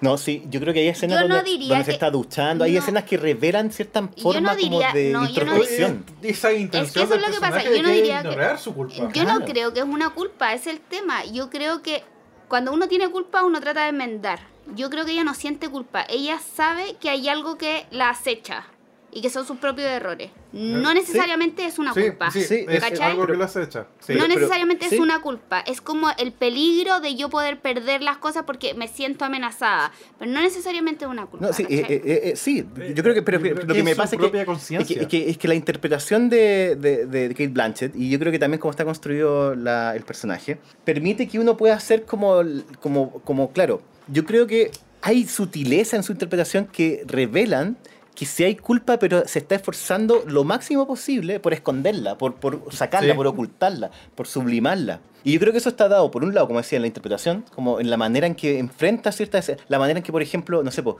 [0.00, 3.02] No, sí, yo creo que hay escenas Yo donde, se que- está duchando, hay escenas
[3.02, 6.04] que revelan cierta forma no diría- como de no, yo no introspección.
[6.22, 8.94] Eh, Esa intención eso es lo que pasa, yo no diría que- ignorar su culpa.
[8.94, 9.40] Yo Claro.
[9.40, 11.24] no creo que es una culpa, es el tema.
[11.24, 12.04] Yo creo que
[12.46, 14.38] cuando uno tiene culpa, uno trata de enmendar.
[14.76, 16.06] Yo creo que ella no siente culpa.
[16.08, 18.66] Ella sabe que hay algo que la acecha
[19.14, 20.30] y que son sus propios errores.
[20.52, 22.30] No necesariamente es una Sí, culpa.
[22.30, 23.10] sí, Sí, es ¿cachai?
[23.12, 23.86] algo que lo has hecho.
[24.00, 24.14] Sí.
[24.14, 24.94] no pero- necesariamente sí.
[24.94, 28.88] es una culpa, es como el peligro de yo poder perder las cosas porque me
[28.88, 31.46] siento amenazada, pero no necesariamente es una culpa.
[31.46, 33.94] No, sí, eh, eh, eh, sí, yo creo que, pero creo lo que que me
[33.94, 37.48] pasa es que, es que, es que- es que la interpretación de, de, de Kate
[37.48, 41.56] Blanchett, y yo creo que también cómo está construido la- el personaje, permite que uno
[41.56, 42.40] pueda hacer como,
[42.80, 44.70] como, como, claro, yo creo que
[45.02, 47.76] hay sutileza en su interpretación que revelan
[48.22, 52.62] que si hay culpa, pero se está esforzando lo máximo posible por esconderla, por, por
[52.72, 53.16] sacarla, Sí.
[53.16, 55.00] por ocultarla, por sublimarla.
[55.24, 57.44] Y yo creo que eso está dado, por un lado, como decía, en la interpretación,
[57.54, 59.52] como en la manera en que enfrenta ciertas...
[59.68, 60.98] La manera en que, por ejemplo, no sé, po,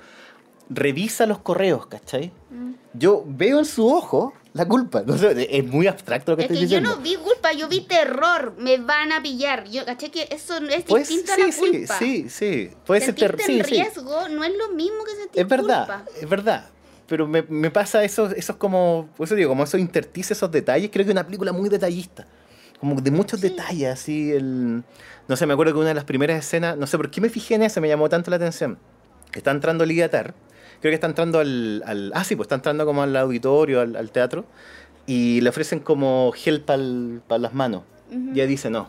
[0.70, 2.32] revisa los correos, ¿cachai?
[2.50, 2.72] Mm.
[2.94, 5.02] Yo veo en su ojo la culpa.
[5.06, 6.96] No sé, es muy abstracto lo que Es estoy que yo diciendo.
[6.96, 9.68] no vi culpa, yo vi terror, me van a pillar.
[9.70, 11.98] Yo caché que eso es Pues, distinto sí, a la sí, culpa.
[11.98, 12.70] sí, sí.
[12.87, 13.70] Puede ser Sentirte ter- sí, en sí.
[13.74, 16.04] riesgo no es lo mismo que sentir Es verdad, culpa.
[16.20, 16.68] es verdad.
[17.12, 20.88] Pero me, me pasa esos, esos como, por eso digo, como esos interstices, esos detalles.
[20.90, 22.27] Creo que es una película muy detallista.
[22.81, 23.51] Como de muchos Sí.
[23.51, 24.33] detalles, así.
[24.33, 24.83] El,
[25.29, 27.29] no sé, me acuerdo que una de las primeras escenas, no sé por qué me
[27.29, 28.79] fijé en eso, me llamó tanto la atención.
[29.35, 30.33] Está entrando Lidia Tar.
[30.81, 33.94] Creo que está entrando al, al- Ah, sí, pues está entrando como al auditorio, al,
[33.94, 34.46] al teatro.
[35.07, 37.83] Y le ofrecen como gel para las manos.
[38.11, 38.88] Y ella dice no.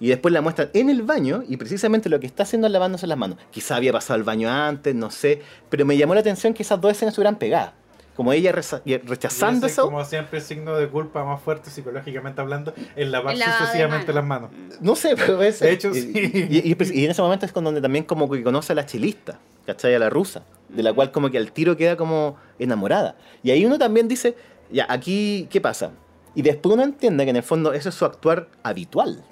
[0.00, 3.06] Y después la muestran en el baño y precisamente lo que está haciendo es lavándose
[3.06, 3.38] las manos.
[3.50, 5.42] Quizá había pasado al baño antes, no sé.
[5.68, 7.72] Pero me llamó la atención que esas dos escenas se hubieran pegado.
[8.16, 8.52] Como ella
[8.84, 9.84] y rechazando eso.
[9.84, 14.50] Como siempre, signo de culpa más fuerte psicológicamente hablando es lavar sucesivamente las manos.
[14.52, 14.76] manos.
[14.80, 15.60] No sé, pero es.
[15.60, 16.12] De hecho, y, sí.
[16.50, 18.84] Y, y- y en ese momento es con donde también como que conoce a la
[18.84, 19.94] chilista, ¿cachai?
[19.94, 23.16] A la rusa, de la cual como que al tiro queda como enamorada.
[23.42, 24.34] Y ahí uno también dice,
[24.70, 25.92] ya, aquí, ¿qué pasa?
[26.34, 29.24] Y después uno entiende que en el fondo eso es su actuar habitual,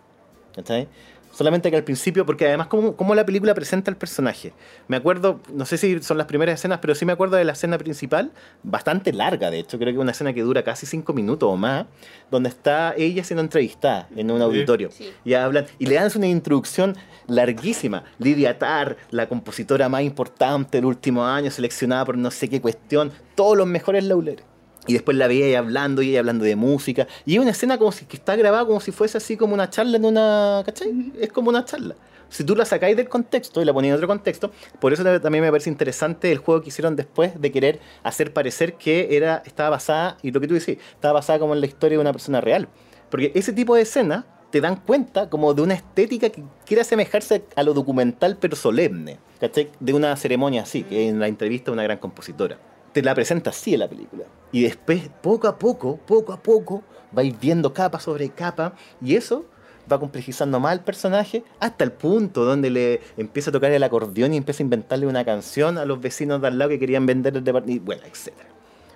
[0.58, 0.88] ¿cachai?
[1.32, 4.52] Solamente que al principio, porque además como, como la película presenta al personaje.
[4.88, 7.52] Me acuerdo, no sé si son las primeras escenas, pero sí me acuerdo de la
[7.52, 8.32] escena principal,
[8.64, 11.86] bastante larga de hecho, creo que una escena que dura casi cinco minutos o más,
[12.30, 14.90] donde está ella siendo entrevistada en un auditorio.
[14.90, 15.12] Sí.
[15.24, 16.96] Y hablan, y le dan una introducción
[17.28, 18.02] larguísima.
[18.18, 23.12] Lidia Tar, la compositora más importante del último año, seleccionada por no sé qué cuestión,
[23.36, 24.47] todos los mejores laureles.
[24.88, 27.07] Y después la veía ella hablando, y ella hablando de música.
[27.24, 29.70] Y es una escena como si que está grabada como si fuese así como una
[29.70, 30.62] charla en una.
[30.66, 31.12] ¿Cachai?
[31.20, 31.94] Es como una charla.
[32.31, 35.42] Si tú la sacáis del contexto y la ponéis en otro contexto, por eso también
[35.42, 39.70] me parece interesante el juego que hicieron después de querer hacer parecer que era, estaba
[39.70, 42.40] basada, y lo que tú decís, estaba basada como en la historia de una persona
[42.40, 42.68] real.
[43.11, 47.44] Porque ese tipo de escenas te dan cuenta como de una estética que quiere asemejarse
[47.55, 49.70] a lo documental pero solemne, ¿cachai?
[49.81, 52.59] De una ceremonia así, que en la entrevista de una gran compositora.
[52.98, 54.24] Te la presenta así en la película.
[54.50, 56.82] Y después, poco a poco, poco a poco,
[57.12, 59.44] vais viendo capa sobre capa, y eso
[59.90, 64.34] va complejizando más al personaje hasta el punto donde le empieza a tocar el acordeón
[64.34, 67.40] y empieza a inventarle una canción a los vecinos de al lado que querían vender
[67.40, 68.34] departamento, bueno, etc.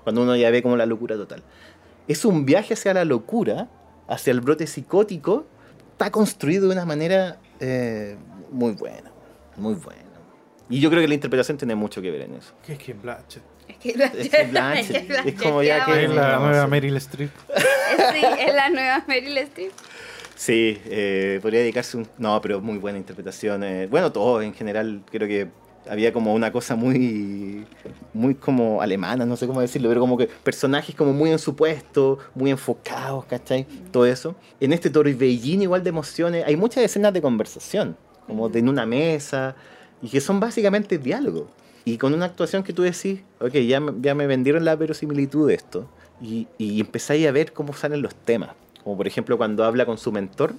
[0.02, 1.44] Cuando uno ya ve como la locura total.
[2.08, 3.68] Es un viaje hacia la locura,
[4.08, 5.46] hacia el brote psicótico,
[5.92, 8.16] está construido de una manera eh,
[8.50, 9.12] muy bueno,
[9.56, 10.10] muy bueno.
[10.68, 12.52] Y yo creo que la interpretación tiene mucho que ver en eso.
[12.66, 13.51] ¿Qué es Kim Blanchett?
[13.84, 16.66] Es que Es que Blanchett, es como ya que- Es la nueva?
[16.66, 17.30] Meryl Streep.
[18.12, 19.72] Sí, es la nueva Meryl Streep.
[20.34, 22.08] Sí, eh, podría dedicarse un...
[22.18, 23.62] No, pero muy buena interpretación.
[23.64, 25.48] eh, bueno, todo en general, creo que
[25.88, 27.66] había como una cosa muy
[28.12, 31.54] muy como alemana, no sé cómo decirlo, pero como que personajes como muy en su
[31.56, 33.66] puesto, muy enfocados, ¿cachai?
[33.90, 34.34] Todo eso.
[34.60, 38.86] En este torbellino igual de emociones, hay muchas escenas de conversación, como de en una
[38.86, 39.54] mesa,
[40.00, 41.44] y que son básicamente diálogos.
[41.84, 45.48] Y con una actuación que tú decís, ok, ya, me- ya me vendieron la verosimilitud
[45.48, 45.88] de esto,
[46.20, 48.50] y, y empezáis a ver cómo salen los temas.
[48.84, 50.54] Como por ejemplo cuando habla con su mentor,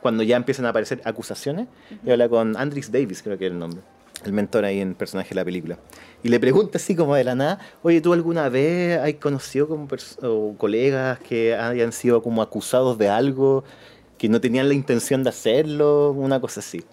[0.00, 1.66] cuando ya empiezan a aparecer acusaciones,
[2.04, 3.80] y habla con Andris Davis, creo que era el nombre,
[4.24, 5.78] el mentor ahí en personaje de la película.
[6.22, 9.88] Y le pregunta así como de la nada, oye, ¿tú alguna vez has conocido como
[10.22, 13.64] o colegas que hayan sido como acusados de algo,
[14.18, 16.84] que no tenían la intención de hacerlo, una cosa así?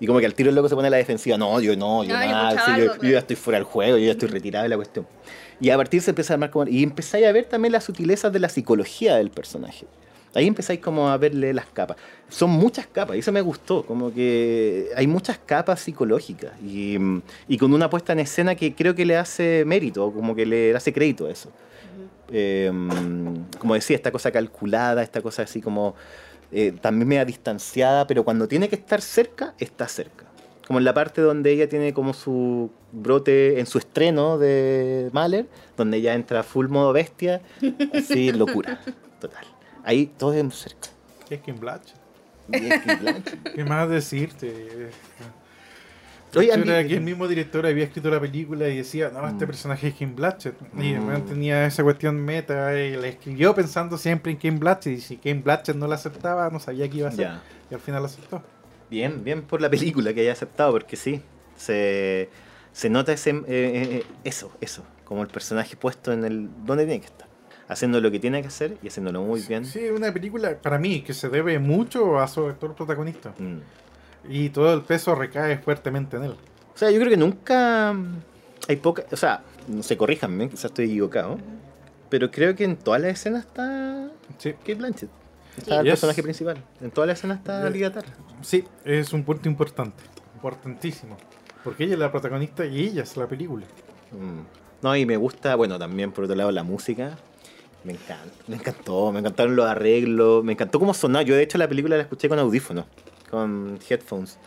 [0.00, 2.02] Y como que al tiro el loco se pone a la defensiva, no, yo no,
[2.02, 3.12] yo No, yo nada, escuchaba sí, yo, algo, yo claro.
[3.12, 5.06] ya estoy fuera del juego, yo ya estoy retirado de la cuestión.
[5.60, 6.66] Y a partir se empieza a armar como...
[6.66, 9.86] Y empezáis a ver también las sutilezas de la psicología del personaje.
[10.34, 11.96] Ahí empezáis como a verle las capas.
[12.28, 16.96] Son muchas capas, y eso me gustó, como que hay muchas capas psicológicas y,
[17.48, 20.74] y con una puesta en escena que creo que le hace mérito, como que le
[20.74, 21.50] hace crédito a eso.
[22.32, 22.70] Eh,
[23.58, 25.96] como decía, esta cosa calculada, esta cosa así como
[26.52, 30.26] eh, también media distanciada, pero cuando tiene que estar cerca, está cerca.
[30.66, 35.48] Como en la parte donde ella tiene como su brote en su estreno de Mahler,
[35.76, 37.40] donde ella entra full modo bestia,
[37.92, 38.80] así locura,
[39.20, 39.44] total.
[39.84, 40.88] Ahí todo es cerca.
[41.28, 42.00] ¿Qué es Kim Blanchett.
[43.54, 44.90] ¿Qué más decirte?
[46.36, 49.48] Oye, era que el mismo director había escrito la película y decía, no, este Mm.
[49.48, 50.54] personaje es Kim Blanchett.
[50.78, 51.22] Y Mm.
[51.26, 54.98] tenía esa cuestión meta y la escribió pensando siempre en Kim Blanchett.
[54.98, 57.26] Y si Kim Blanchett no la aceptaba, no sabía qué iba a hacer.
[57.26, 57.42] Ya.
[57.70, 58.42] Y al final la aceptó.
[58.90, 61.22] Bien, bien por la película que haya aceptado, porque sí,
[61.56, 62.28] se,
[62.72, 67.00] se nota ese, eh, eh, eso, eso, como el personaje puesto en el donde tiene
[67.00, 67.28] que estar,
[67.68, 69.64] haciendo lo que tiene que hacer y haciéndolo muy bien.
[69.64, 73.32] Sí, una película para mí que se debe mucho a su actor protagonista.
[73.38, 73.58] Mm.
[74.28, 76.30] Y todo el peso recae fuertemente en él.
[76.74, 77.94] O sea, yo creo que nunca
[78.68, 81.38] hay poca, o sea, no se corríjanme, quizás estoy equivocado,
[82.08, 84.52] pero creo que en todas las escenas está Sí.
[84.52, 85.10] Kate Blanchett.
[85.56, 85.78] Está Sí.
[85.80, 85.92] el Yes.
[85.92, 86.64] personaje principal.
[86.80, 88.04] En todas las escenas está Eh, Lidia Tarr.
[88.42, 90.02] Sí, es un punto importante.
[90.34, 91.16] Importantísimo.
[91.64, 93.66] Porque ella es la protagonista y ella es la película.
[94.12, 94.40] Mm.
[94.82, 97.16] No, y me gusta, bueno, también por otro lado la música.
[97.84, 101.22] Me encanta, me encantó, me encantaron los arreglos, me encantó cómo sonaba.
[101.22, 102.84] Yo de hecho la película la escuché con audífonos,
[103.30, 104.38] con headphones.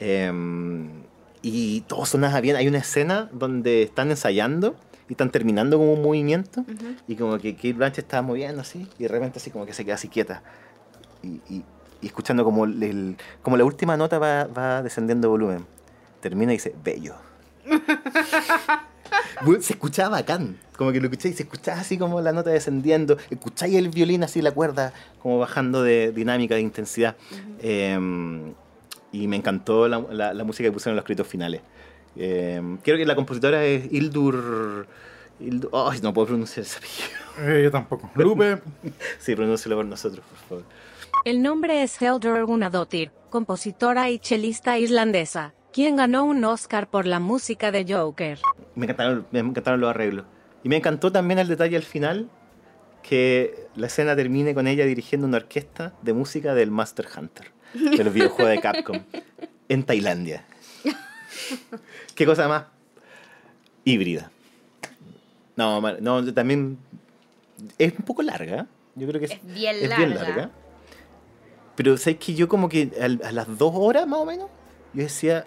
[0.00, 1.02] Em,
[1.42, 2.56] y todo sonaba bien.
[2.56, 4.76] Hay una escena donde están ensayando
[5.08, 6.94] y están terminando como un movimiento Ujú.
[7.06, 9.84] y como que Kate Blanchett estaba moviendo así y de repente así como que se
[9.84, 10.42] queda así quieta.
[11.22, 11.64] Y, y-
[12.00, 15.66] y escuchando como, el, como la última nota va, va descendiendo de volumen.
[16.20, 17.14] Termina y dice, bello.
[19.44, 23.16] Bueno, se escuchaba bacán, como que lo escucháis, se escuchaba así como la nota descendiendo,
[23.30, 27.16] escucháis el violín así, la cuerda como bajando de dinámica, de intensidad.
[27.60, 27.98] Eh,
[29.12, 31.60] y me encantó la, la- la música que pusieron en los créditos finales.
[32.16, 34.86] Eh, creo que la compositora es Hildur...
[35.40, 37.58] Hildur ay, no puedo pronunciar ese apellido.
[37.58, 38.10] Eh, yo tampoco.
[38.16, 38.58] Lupe,
[39.20, 40.64] Sí, pronúncialo por nosotros, por favor.
[41.24, 47.20] El nombre es Heldur Gunadottir, compositora y chelista islandesa, quien ganó un Oscar por la
[47.20, 48.40] música de Joker.
[48.74, 50.26] Me encantaron, me encantaron los arreglos.
[50.64, 52.28] Y me encantó también el detalle al final,
[53.00, 58.02] que la escena termine con ella dirigiendo una orquesta de música del Master Hunter, de
[58.02, 59.04] los videojuegos de Capcom,
[59.68, 60.44] en Tailandia.
[62.16, 62.64] Qué cosa más
[63.84, 64.32] híbrida.
[65.54, 66.76] No, no, también
[67.78, 68.66] es un poco larga.
[68.96, 70.28] Yo creo que es, Es bien es bien larga.
[70.28, 70.50] larga.
[71.76, 74.48] Pero sabes que yo como que a, las dos horas más o menos,
[74.92, 75.46] yo decía,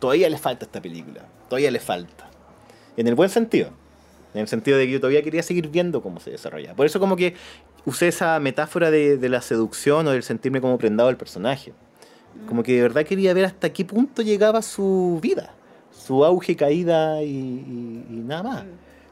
[0.00, 2.28] todavía le falta esta película, todavía le falta.
[2.96, 3.70] En el buen sentido.
[4.34, 6.74] En el sentido de que yo todavía quería seguir viendo cómo se desarrolla.
[6.74, 7.34] Por eso como que
[7.84, 11.72] usé esa metáfora de, de la seducción o del sentirme como prendado del personaje.
[12.48, 15.52] Como que de verdad quería ver hasta qué punto llegaba su vida.
[15.92, 18.64] Su auge, caída y, y- y nada más.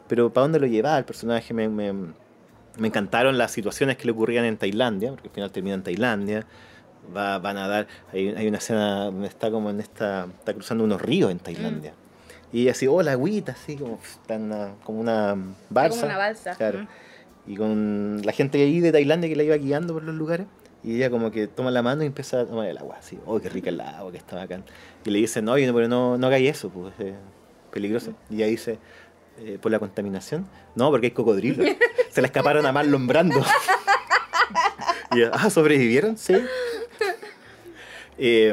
[0.06, 1.52] Pero ¿para dónde lo llevaba el personaje?
[1.52, 5.74] Me, me- me encantaron las situaciones que le ocurrían en Tailandia, porque al final termina
[5.74, 6.46] en Tailandia.
[7.16, 10.84] Va, van a dar, hay, hay una escena donde está como en esta, está cruzando
[10.84, 11.94] unos ríos en Tailandia.
[12.52, 15.36] Y ella así, oh, la agüita, así como, una- como una
[15.70, 15.96] balsa.
[16.00, 16.54] Como una balsa.
[16.56, 16.80] Claro.
[16.80, 16.88] Mm.
[17.50, 20.46] Y con la gente ahí de Tailandia que la iba guiando por los lugares.
[20.84, 23.40] Y ella como que toma la mano y empieza a tomar el agua, así, oh,
[23.40, 24.64] qué rica el agua, que está bacán.
[25.04, 27.14] Y le dice, no, pero no, no hagáis eso, pues es
[27.72, 28.12] peligroso.
[28.30, 28.78] Y ella dice,
[29.38, 30.46] "Eh, ¿por la contaminación?
[30.76, 31.66] No, porque hay cocodrilos.
[32.10, 33.42] Se le escaparon a Marlon Brando.
[35.12, 36.16] y ella, ah, ¿sobrevivieron?
[36.16, 36.34] Sí.
[38.20, 38.52] Eh,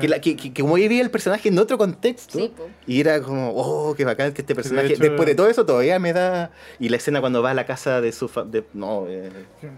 [0.00, 2.38] que, la- que, que- que como vivía el personaje en otro contexto.
[2.38, 2.52] Sí,
[2.86, 4.88] y era como, oh, qué bacán que este personaje.
[4.92, 6.50] hecho- Después de todo eso, todavía me da.
[6.78, 8.28] Y la escena cuando va a la casa de su.
[8.28, 9.30] fa- de- no, eh,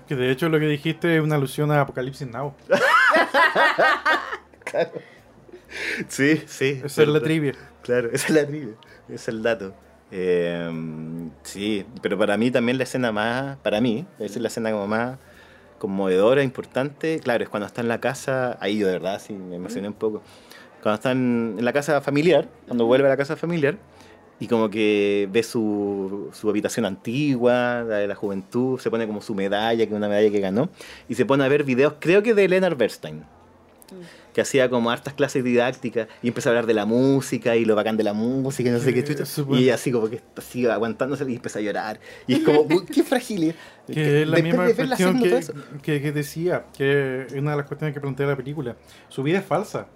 [0.08, 2.54] Que de hecho lo que dijiste es una alusión a Apocalipsis Now.
[6.08, 6.80] sí, sí.
[6.84, 7.54] Esa es la trivia.
[7.82, 8.74] Claro, esa es la trivia.
[9.06, 9.74] Ese es el dato.
[10.10, 10.70] Eh,
[11.42, 13.56] sí, pero para mí también la escena más.
[13.58, 15.18] Para mí, esa es la escena como más
[15.84, 17.20] conmovedora, importante.
[17.20, 18.56] Claro, es cuando está en la casa.
[18.58, 20.22] Ahí yo de verdad sí me emocioné un poco.
[20.82, 23.76] Cuando está en, la casa familiar, cuando vuelve a la casa familiar.
[24.40, 29.20] Y como que ve su, su habitación antigua, la de la juventud, se pone como
[29.20, 30.70] su medalla, que es una medalla que ganó,
[31.08, 33.24] y se pone a ver videos, creo que de Leonard Bernstein,
[34.34, 37.74] que hacía como hartas clases didácticas y empezó a hablar de la música y lo
[37.74, 39.24] bacán de la música y no sé qué Eh, chucha.
[39.58, 41.98] Y así como que así aguantándose y empezó a llorar.
[42.26, 43.54] Y es como, qué frágil.
[43.86, 45.40] Que es la misma de cuestión que,
[45.82, 48.76] que, que decía, que es una de las cuestiones que plantea la película.
[49.08, 49.86] Su vida es falsa.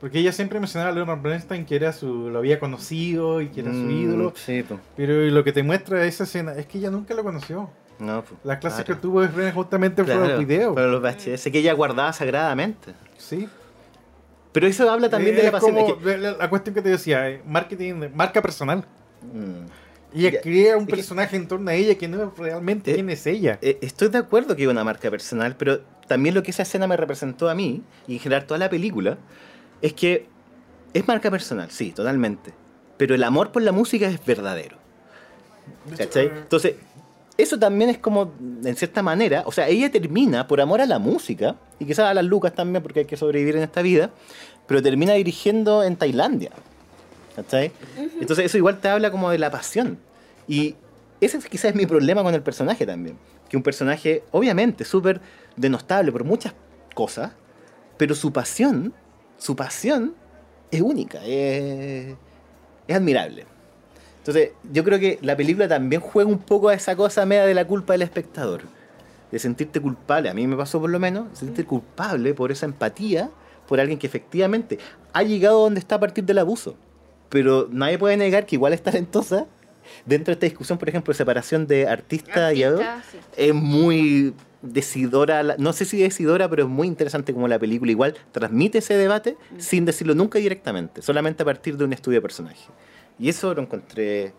[0.00, 3.60] Porque ella siempre mencionaba a Leonard Bernstein que era su, lo había conocido y que
[3.62, 4.32] era su Mm, ídolo.
[4.96, 7.68] Pero lo que te muestra esa escena es que ella nunca lo conoció.
[7.98, 8.38] No, pues.
[8.44, 9.00] Las clases claro.
[9.00, 10.72] que tuvo es justamente por Claro, los videos.
[10.74, 12.92] fueron los VHS que ella guardaba sagradamente.
[13.16, 13.48] Sí.
[14.52, 15.74] Pero eso habla también de Es la pasión.
[15.74, 18.84] como es que- la, cuestión que te decía, eh, marketing, marca personal.
[19.22, 19.66] Mm.
[20.14, 22.92] Ella Ya, crea un es que- personaje en torno a ella que no es realmente
[22.92, 23.58] Eh, quién es ella.
[23.60, 26.86] Eh, Estoy de acuerdo que es una marca personal, pero también lo que esa escena
[26.86, 29.18] me representó a mí y en general toda la película
[29.82, 30.26] es que
[30.94, 32.54] es marca personal, sí, totalmente.
[32.96, 34.78] Pero el amor por la música es verdadero.
[35.96, 36.26] ¿Cachai?
[36.28, 36.76] Entonces,
[37.38, 38.32] eso también es como,
[38.64, 42.14] en cierta manera, o sea, ella termina por amor a la música, y quizás a
[42.14, 44.10] las lucas también, porque hay que sobrevivir en esta vida,
[44.66, 46.50] pero termina dirigiendo en Tailandia.
[47.36, 47.70] ¿Cachai?
[48.20, 49.98] Entonces, eso igual te habla como de la pasión.
[50.48, 50.74] Y
[51.20, 53.16] ese es- quizás es mi problema con el personaje también.
[53.48, 55.20] Que un personaje, obviamente, súper
[55.56, 56.52] denostable por muchas
[56.94, 57.30] cosas,
[57.96, 58.92] pero su pasión,
[59.38, 60.14] su pasión
[60.72, 62.16] es única, es,
[62.88, 63.46] es admirable.
[64.28, 67.54] Entonces, yo creo que la película también juega un poco a esa cosa media de
[67.54, 68.60] la culpa del espectador.
[69.32, 73.30] De sentirte culpable, a mí me pasó por lo menos, sentirte culpable por esa empatía
[73.66, 74.78] por alguien que efectivamente
[75.14, 76.76] ha llegado donde está a partir del abuso.
[77.30, 79.46] Pero nadie puede negar que igual es talentosa.
[80.04, 83.18] Dentro de esta discusión, por ejemplo, de separación de artista, y adulto, sí.
[83.34, 88.14] es muy decidora, no sé si decidora, pero es muy interesante como la película igual
[88.32, 92.66] transmite ese debate sin decirlo nunca directamente, solamente a partir de un estudio de personaje.
[93.18, 94.32] Y eso lo encontré...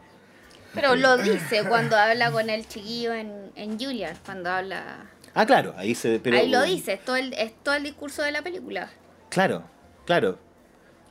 [0.74, 5.10] Pero lo dice cuando habla con el chiquillo en, en Julia, cuando habla...
[5.34, 6.20] Ah, claro, ahí se...
[6.20, 8.90] Pero, Ahí lo dice, es todo, el, es todo el discurso de la película.
[9.30, 9.64] Claro,
[10.06, 10.38] claro.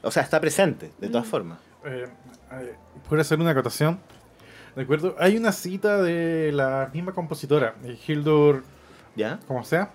[0.02, 1.58] O sea, está presente, de todas formas.
[1.84, 2.06] Eh,
[2.52, 2.74] eh,
[3.08, 3.98] ¿Puedo hacer una acotación?
[4.76, 5.16] ¿De acuerdo?
[5.18, 8.62] Hay una cita de la misma compositora, eh, Hildur,
[9.16, 9.40] ¿Ya?
[9.48, 9.90] como sea,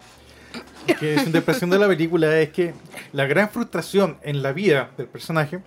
[0.99, 2.73] que su interpretación de la película es que
[3.13, 5.61] la gran frustración en la vida del personaje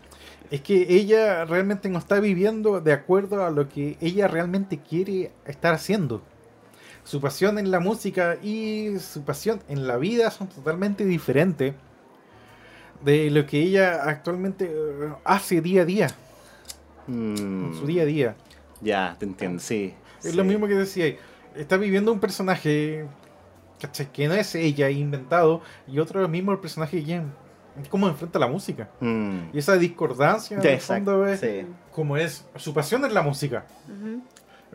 [0.51, 5.33] es que ella realmente no está viviendo de acuerdo a lo que ella realmente quiere
[5.47, 6.23] estar haciendo.
[7.05, 11.75] Su pasión en la música y su pasión en la vida son totalmente diferentes
[13.05, 16.09] de lo que ella actualmente eh, hace día a día,
[17.07, 18.37] Mm, en su día a día.
[18.81, 19.95] Ya, te entiendo, sí.
[20.23, 20.37] Es sí.
[20.37, 21.17] lo mismo que decía,
[21.55, 23.07] está viviendo un personaje
[23.81, 24.11] ¿cachai?
[24.13, 27.23] que no es ella, inventado, y otro mismo el personaje que
[27.91, 28.89] cómo enfrenta la música.
[29.01, 29.51] Mm.
[29.53, 31.67] Y esa discordancia, en el fondo, es sí.
[31.93, 33.65] como es su pasión es la música.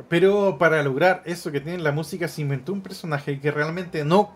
[0.10, 4.34] Pero para lograr eso que tiene la música, se inventó un personaje que realmente no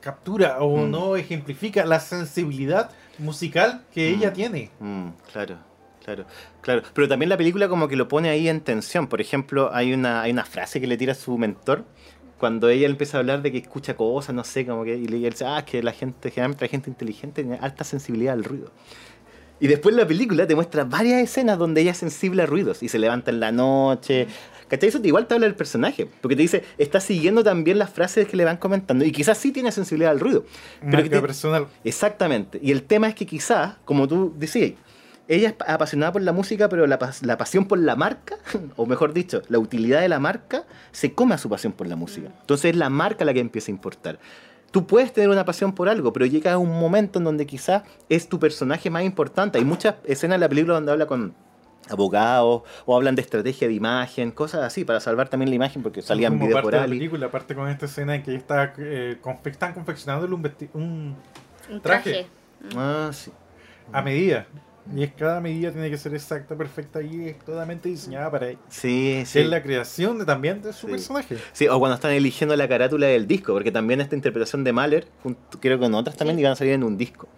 [0.00, 0.90] captura o Mm.
[0.90, 4.14] no ejemplifica la sensibilidad musical que Mm.
[4.18, 4.70] ella tiene.
[4.80, 5.58] Mm, claro,
[6.04, 6.24] claro,
[6.62, 6.82] claro.
[6.94, 9.06] Pero también la película como que lo pone ahí en tensión.
[9.08, 11.84] Por ejemplo, hay una, hay una frase que le tira a su mentor
[12.40, 15.18] cuando ella empieza a hablar de que escucha cosas, no sé, como que y le
[15.18, 18.72] dice, ah, es que la gente, generalmente la gente inteligente tiene alta sensibilidad al ruido.
[19.60, 22.88] Y después la película te muestra varias escenas donde ella es sensible a ruidos y
[22.88, 24.26] se levanta en la noche.
[24.68, 24.88] ¿Cachai?
[24.88, 28.26] Eso te- igual te habla del personaje, porque te dice, está siguiendo también las frases
[28.26, 30.44] que le van comentando y quizás sí tiene sensibilidad al ruido.
[30.80, 31.66] Pero que te- personal.
[31.84, 32.58] Exactamente.
[32.62, 34.72] Y el tema es que quizás, como tú decías,
[35.34, 38.36] ella es apasionada por la música, pero la, pas- la pasión por la marca,
[38.76, 41.96] o mejor dicho, la utilidad de la marca, se come a su pasión por la
[41.96, 42.28] música.
[42.40, 44.18] Entonces es la marca la que empieza a importar.
[44.70, 48.28] Tú puedes tener una pasión por algo, pero llega un momento en donde quizás es
[48.28, 49.58] tu personaje más importante.
[49.58, 51.34] Hay muchas escenas en la película donde habla con
[51.88, 56.02] abogados o hablan de estrategia de imagen, cosas así, para salvar también la imagen, porque
[56.02, 59.18] salían videos parte por de la película, aparte con esta escena en que está, eh,
[59.20, 61.16] confe- están confeccionándole un, vesti- un
[61.70, 62.26] Un Traje.
[62.62, 62.76] traje.
[62.76, 63.32] Ah, sí.
[63.92, 64.46] a medida.
[64.96, 68.58] Y es cada medida tiene que ser exacta, perfecta y es totalmente diseñada para ella.
[68.68, 69.40] Sí, sí.
[69.40, 70.92] Es la creación de, también de su Sí.
[70.92, 71.36] personaje.
[71.52, 75.06] Sí, o cuando están eligiendo la carátula del disco, porque también esta interpretación de Mahler,
[75.22, 76.40] junto- creo que con otras también, Sí.
[76.40, 77.28] iban a salir en un disco.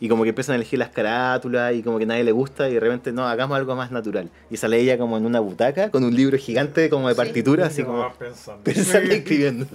[0.00, 2.74] Y como que empiezan a elegir las carátulas y como que nadie le gusta y
[2.74, 4.30] de repente, no, hagamos algo más natural.
[4.50, 7.18] Y sale ella como en una butaca con un libro gigante como de Sí.
[7.18, 8.62] partitura, así como pensando.
[8.64, 9.66] pensando y escribiendo.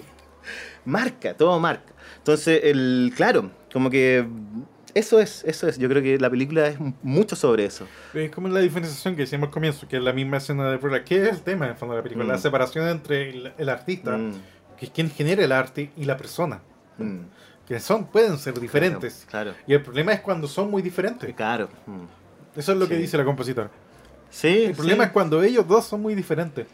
[0.86, 1.94] Marca, todo marca.
[2.18, 4.26] Entonces, el, claro, como que
[4.96, 5.78] eso es, eso es.
[5.78, 7.88] Yo creo que la película es mucho sobre eso.
[8.14, 11.04] Es como la diferenciación que decíamos al comienzo, que es la misma escena de prueba.
[11.04, 12.26] ¿Qué es el tema en el fondo de la película?
[12.26, 12.30] Mm.
[12.30, 14.34] La separación entre el, el artista, Mm,
[14.78, 16.62] que es quien genera el arte, y la persona.
[16.98, 17.20] mm,
[17.68, 19.26] Que son, pueden ser diferentes.
[19.30, 21.34] Claro, Y el problema es cuando son muy diferentes.
[21.34, 21.70] claro.
[21.88, 22.60] mm.
[22.60, 23.72] Eso es lo que dice la compositora.
[24.30, 25.08] Sí, El problema sí.
[25.08, 26.68] es cuando ellos dos son muy diferentes.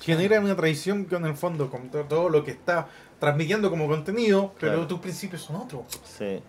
[0.00, 2.86] Generan una tradición con el fondo, con to- todo lo que está
[3.18, 5.82] transmitiendo como contenido, pero tus principios son otros.
[6.04, 6.40] Sí,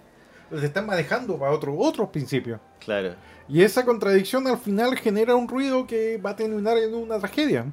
[0.49, 2.59] Te están manejando para otro, otros principios.
[2.79, 3.15] claro.
[3.49, 7.63] Y esa contradicción al final genera un ruido que va a terminar en una tragedia.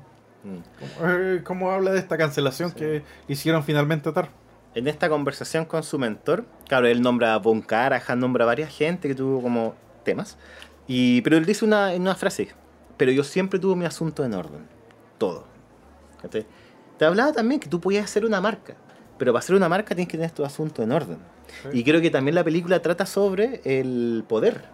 [0.44, 0.58] Mm.
[0.98, 2.76] Como, eh, como habla de esta cancelación Sí.
[2.76, 4.28] que hicieron finalmente atar.
[4.76, 8.70] En esta conversación con su mentor, claro, él nombra a Von Karajan, nombra a varias
[8.76, 10.36] gente que tuvo como temas,
[10.86, 12.48] y, pero él dice una, una frase,
[12.96, 14.66] pero yo siempre tuve mi asunto en orden,
[15.18, 15.44] todo.
[16.98, 18.74] Te hablaba también que tú podías hacer una marca,
[19.18, 21.18] pero para hacer una marca tienes que tener tu asunto en orden.
[21.62, 21.68] Sí.
[21.80, 24.72] Y creo que también la película trata sobre el poder.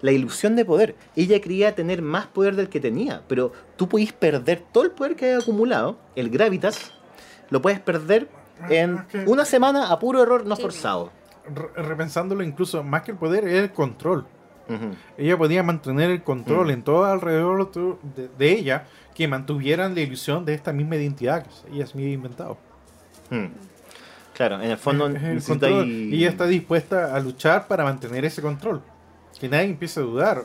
[0.00, 0.96] La ilusión de poder.
[1.14, 5.14] Ella quería tener más poder del que tenía, pero tú podís perder todo el poder
[5.14, 6.92] que hay acumulado, el gravitas,
[7.50, 8.28] lo puedes perder
[8.70, 11.10] en una semana a puro error no forzado.
[11.54, 14.24] Re- repensándolo incluso, más que el poder, es el control.
[15.18, 16.70] Ella podía mantener el control Mm.
[16.70, 17.70] en todo alrededor
[18.38, 22.56] de ella que mantuvieran la ilusión de esta misma identidad que ella se había inventado.
[23.32, 23.46] Mm.
[24.34, 28.24] Claro, en el fondo Es el control, y ella está dispuesta a luchar para mantener
[28.24, 28.82] ese control.
[29.38, 30.44] Que nadie empiece a dudar.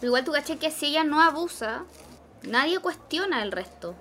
[0.00, 1.84] Pero igual tú caché que si ella no abusa,
[2.42, 3.94] nadie cuestiona el resto.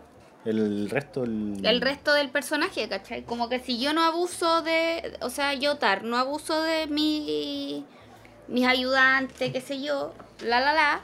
[0.46, 1.24] el resto...
[1.24, 3.24] El, El resto del personaje, ¿cachai?
[3.24, 5.18] Como que si yo no abuso de.
[5.22, 7.86] O sea, yo, Tar, no abuso de mi.
[8.48, 10.14] mis ayudantes, qué sé yo,
[10.44, 11.02] la la la.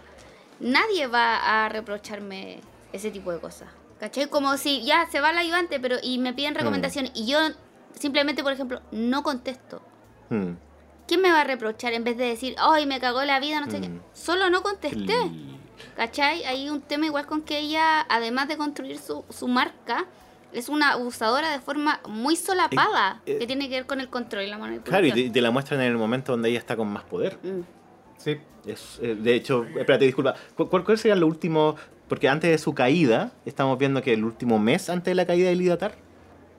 [0.60, 2.60] Nadie va a reprocharme
[2.92, 3.70] ese tipo de cosas.
[4.00, 4.28] ¿Cachai?
[4.30, 7.40] Como si ya se va el ayudante pero y me piden recomendaciones y yo
[8.00, 9.82] simplemente, por ejemplo, no contesto.
[10.30, 10.52] Mm.
[11.08, 13.72] ¿Quién me va a reprochar en vez de decir, ay, me cagó la vida, no
[13.72, 13.90] sé qué?
[13.90, 14.02] Mm.
[14.14, 15.16] Solo no contesté.
[15.96, 16.44] ¿Cachai?
[16.44, 20.06] Hay un tema igual con que ella, además de construir su, su marca,
[20.52, 24.10] es una abusadora de forma muy solapada, Eh, eh, que tiene que ver con el
[24.10, 24.92] control y la manipulación.
[24.92, 27.38] Claro, y te, te la muestran en el momento donde ella está con más poder.
[27.44, 27.62] Mm.
[28.18, 28.38] Sí.
[28.66, 30.36] Es, eh, de hecho, espérate, disculpa.
[30.56, 31.76] ¿Cu- ¿Cuál, cuál sería lo último?
[32.10, 35.50] Porque antes de su caída, estamos viendo que el último mes antes de la caída
[35.50, 35.96] de Lidatar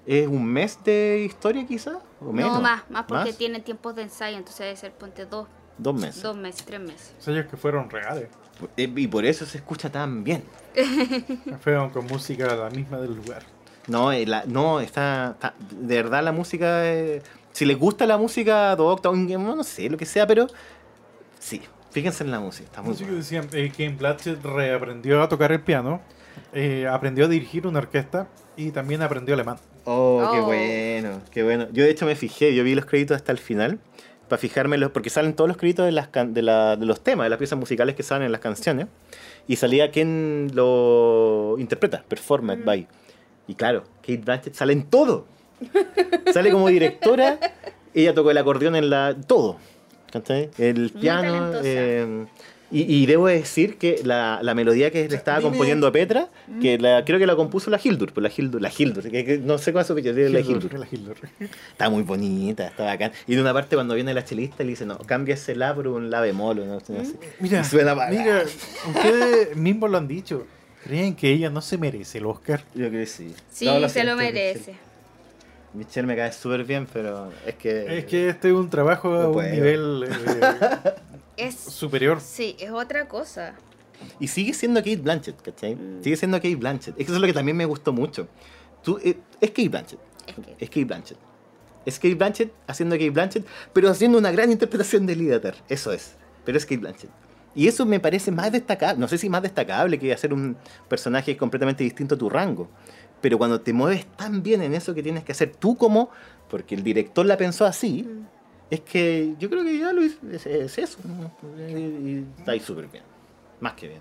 [0.07, 1.99] es un mes de historia, quizá.
[2.20, 2.55] ¿O menos?
[2.55, 5.46] No, más, más porque tiene tiempos de ensayo, entonces debe ser, ponte dos,
[5.78, 6.22] Dos meses.
[6.22, 7.14] dos meses, tres meses.
[7.18, 8.28] Sellos que fueron reales.
[8.76, 10.42] Y por eso se escucha tan bien.
[11.61, 13.42] Fueron con música la misma del lugar.
[13.86, 16.84] No, eh, la- no está, está- De verdad, la música.
[16.84, 17.22] eh,
[17.53, 20.49] si les gusta la música Doctor, no sé, lo que sea, pero.
[21.38, 23.12] Sí, fíjense en la música, está muy buena.
[23.14, 26.01] decían eh, que Blanchett reaprendió a tocar el piano,
[26.53, 29.57] eh, aprendió a dirigir una orquesta y también aprendió alemán.
[29.84, 30.45] Oh, qué Oh.
[30.45, 31.66] bueno, qué bueno.
[31.72, 33.78] Yo de hecho me fijé, yo vi los créditos hasta el final,
[34.28, 37.01] para fijarme, los, porque salen todos los créditos de, las can- de, la- de los
[37.03, 38.86] temas, de las piezas musicales que salen en las canciones,
[39.47, 42.86] y salía quién lo interpreta, Performed by.
[43.47, 45.24] Y claro, Kate Blanchett sale en todo.
[46.32, 47.39] Sale como directora,
[47.95, 49.16] ella tocó el acordeón en la...
[49.26, 49.57] todo.
[50.12, 50.50] ¿Cachai?
[50.59, 51.52] El piano.
[51.62, 52.26] eh,
[52.70, 56.28] y, y debo decir que la, la melodía que le estaba dime- componiendo a Petra,
[56.61, 59.38] que la, creo que la compuso la Hildur, pues la Hildur, la Hildur, que, que
[59.38, 61.16] no sé cuál es su apellido, la Hildur, la Hildur.
[61.72, 63.12] Está muy bonita, está bacán.
[63.26, 65.88] Y de una parte cuando viene la chelista le dice, no, cambia ese la por
[65.88, 67.14] un la bemol, no, sé, no sé.
[67.40, 68.42] Mira, Y suena para- mira,
[68.86, 70.46] ustedes mismos lo han dicho.
[70.84, 72.61] ¿Creen que ella no se merece el Oscar?
[72.74, 73.34] Yo creo que sí.
[73.50, 74.74] Sí, No, se siento, lo merece.
[75.74, 76.06] Michelle.
[76.06, 77.98] Me cae súper bien, pero es que...
[77.98, 80.92] Es que este es un trabajo a un nivel eh,
[81.36, 82.20] Es, superior.
[82.20, 83.54] sí, es otra cosa.
[84.20, 85.74] Y sigue siendo Kate Blanchett, ¿cachai?
[85.76, 86.02] Mm.
[86.02, 86.94] Sigue siendo Kate Blanchett.
[86.98, 88.28] Es que eso es lo que también me gustó mucho.
[88.82, 90.00] Tú, eh, es Kate Blanchett.
[90.26, 91.18] Es que- Es Kate Blanchett.
[91.86, 95.54] Es Kate Blanchett haciendo Kate Blanchett, pero haciendo una gran interpretación de Lidater.
[95.68, 96.16] Eso es.
[96.44, 97.10] Pero es Kate Blanchett.
[97.54, 99.00] Y eso me parece más destacable.
[99.00, 100.56] No sé si más destacable que hacer un
[100.88, 102.68] personaje completamente distinto a tu rango.
[103.20, 106.10] Pero cuando te mueves tan bien en eso que tienes que hacer tú como...
[106.48, 108.04] Porque el director la pensó así.
[108.04, 108.26] Mm.
[108.70, 110.18] Es que yo creo que ya lo hizo.
[110.30, 110.98] Es, es eso.
[111.04, 111.30] ¿no?
[111.58, 113.04] Y, está ahí súper bien.
[113.60, 114.00] Más que bien.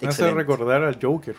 [0.00, 1.36] Me hace recordar al Joker.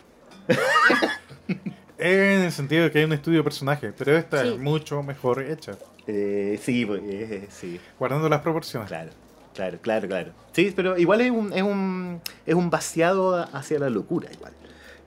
[1.97, 4.49] en el sentido de que hay un estudio de personaje, pero esta Sí.
[4.49, 5.73] es mucho mejor hecha,
[6.07, 8.87] Eh, sí, pues, eh, sí, guardando las proporciones.
[8.87, 9.11] claro.
[9.53, 10.31] Claro, claro, claro.
[10.53, 14.53] Sí, pero igual es un, es un, es un vaciado hacia la locura, igual.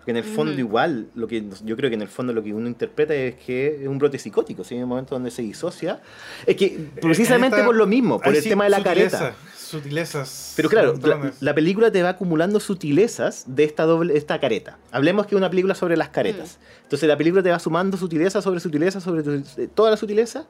[0.04, 2.52] Porque en el fondo, igual, lo que yo creo que en el fondo lo que
[2.52, 4.74] uno interpreta es que es un brote psicótico, ¿sí?
[4.74, 6.02] En el momento donde se disocia.
[6.44, 9.36] Es que precisamente Esta- por lo mismo, por el sí, tema de la sutileza, careta.
[9.56, 10.52] Sutilezas.
[10.56, 10.94] Pero claro,
[11.40, 14.76] la, película te va acumulando sutilezas de esta doble, esta careta.
[14.92, 16.58] Hablemos que es una película sobre las caretas.
[16.82, 20.46] Entonces la película te va sumando sutileza sobre sutileza sobre tu- eh, toda la sutileza,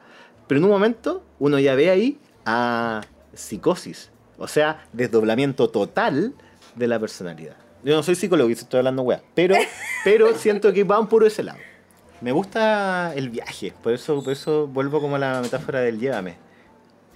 [0.49, 2.99] pero en un momento uno ya ve ahí a
[3.33, 6.33] psicosis, o sea, desdoblamiento total
[6.75, 7.55] de la personalidad.
[7.85, 9.53] Yo no soy psicólogo y estoy hablando weá, pero,
[10.03, 11.59] pero siento que va un puro ese lado.
[12.19, 16.35] Me gusta el viaje, por eso, por eso vuelvo como a la metáfora del llévame.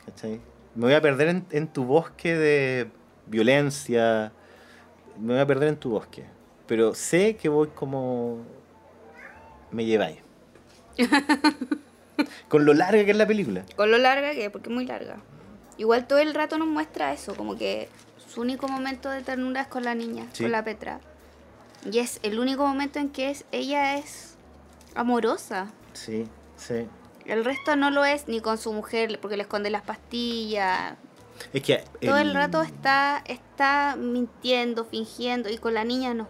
[0.06, 0.40] ¿Cachai?
[0.76, 2.88] Me voy a perder en, en tu bosque de
[3.26, 4.32] violencia.
[5.20, 6.26] Me voy a perder en tu bosque.
[6.68, 8.44] Pero sé que voy como.
[9.72, 10.20] Me lleváis.
[12.48, 13.66] Con lo larga que es la película.
[13.76, 15.18] Con lo larga que es, porque es muy larga.
[15.78, 17.90] Igual todo el rato nos muestra eso, como que
[18.30, 20.44] su único momento de ternura es con la niña, Sí.
[20.44, 21.00] con la Petra.
[21.90, 24.36] Y es el único momento en que es, ella es
[24.96, 25.68] amorosa.
[25.94, 26.28] Sí,
[26.58, 26.88] sí.
[27.26, 30.96] El resto no lo es ni con su mujer, porque le esconde las pastillas.
[31.54, 31.84] Es que.
[32.02, 36.28] Todo el rato está, está mintiendo, fingiendo, y con la niña no.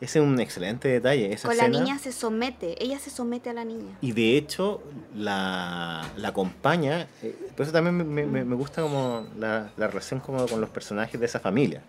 [0.00, 1.32] Ese es un excelente detalle.
[1.32, 3.96] Esa Con la niña se somete, ella se somete a la niña.
[4.00, 4.80] Y de hecho,
[5.16, 7.08] la, la acompaña.
[7.22, 10.70] eh, por eso también me, me- me- gusta como la, la relación como con los
[10.70, 11.82] personajes de esa familia.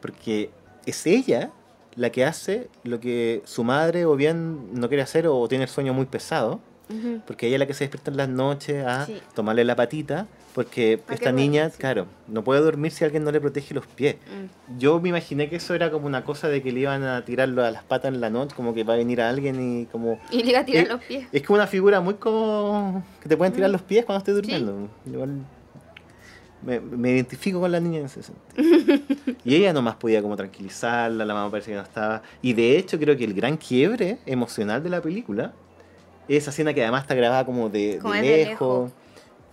[0.00, 0.50] Porque
[0.86, 1.50] es ella
[1.96, 5.70] la que hace lo que su madre o bien no quiere hacer o tiene el
[5.70, 6.60] sueño muy pesado.
[7.26, 9.20] Porque ella es la que se despierta en las noches a Sí.
[9.34, 10.26] tomarle la patita.
[10.54, 11.78] Porque esta niña, sí.
[11.78, 14.14] claro, no puede dormir si alguien no le protege los pies.
[14.16, 14.78] Mm.
[14.78, 17.64] Yo me imaginé que eso era como una cosa de que le iban a tirarlo
[17.64, 20.20] a las patas en la noche, como que va a venir a alguien y como...
[20.30, 21.26] Y le iba a tirar los pies.
[21.32, 23.02] Es como una figura muy como...
[23.20, 23.72] que te pueden tirar Mm.
[23.72, 24.88] los pies cuando estés durmiendo.
[25.04, 25.40] Igual
[26.62, 29.00] me, me identifico con la niña en ese sentido.
[29.44, 32.22] y ella nomás podía como tranquilizarla, la mamá parece que no estaba.
[32.42, 35.52] Y de hecho creo que el gran quiebre emocional de la película
[36.28, 38.24] es esa escena que además está grabada como de, Como lejos.
[38.28, 38.92] de lejos.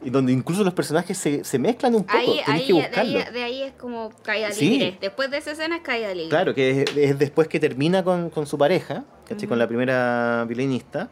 [0.03, 2.17] Y donde incluso los personajes se, se mezclan un poco.
[2.17, 3.19] Ahí, ahí, que de, buscarlo.
[3.19, 4.69] ahí, de ahí es como caída Sí.
[4.71, 4.97] libre.
[4.99, 6.29] Después de esa escena es caída libre.
[6.29, 9.47] Claro, que es, es después que termina con, con su pareja, ¿cachai?
[9.47, 9.59] Con Ujú.
[9.59, 11.09] la primera violinista.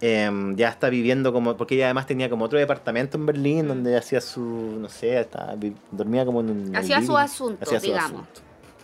[0.00, 1.56] em, ya está viviendo como.
[1.56, 4.40] Porque ella además tenía como otro departamento en Berlín donde hacía su.
[4.80, 5.54] No sé, estaba,
[5.90, 6.74] dormía como en un.
[6.76, 8.10] Hacía su asunto, Hacía su digamos.
[8.22, 8.40] asunto.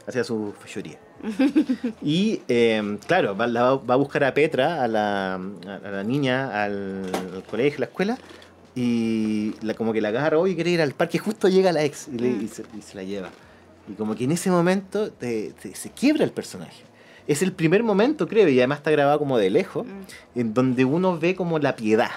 [0.07, 0.99] Hacía su fechoría.
[2.03, 6.63] y em, claro, va, la va a buscar a Petra, a la, a la niña,
[6.63, 8.19] al, al colegio, a la escuela.
[8.81, 11.19] Y la, como que la agarra, oye, quiere ir al parque.
[11.19, 12.45] Justo llega la ex y, le- Mm.
[12.45, 13.31] y se, y se la lleva.
[13.89, 16.85] Y como que en ese momento te- te- se quiebra el personaje.
[17.27, 20.39] Es el primer momento, creo, y además está grabado como de lejos, Mm.
[20.41, 22.11] en donde uno ve como la piedad.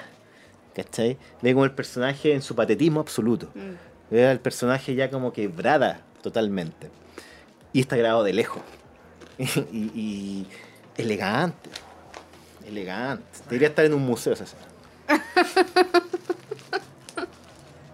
[0.75, 1.17] ¿Cachai?
[1.41, 3.47] Ve como el personaje en su patetismo absoluto.
[3.55, 4.13] Mm.
[4.13, 6.89] Ve al personaje ya como quebrada totalmente.
[7.73, 8.61] Y está grabado de lejos.
[9.71, 10.47] y, y
[10.95, 11.69] elegante.
[12.67, 13.23] Elegante.
[13.49, 14.61] Debería estar en un museo esa escena.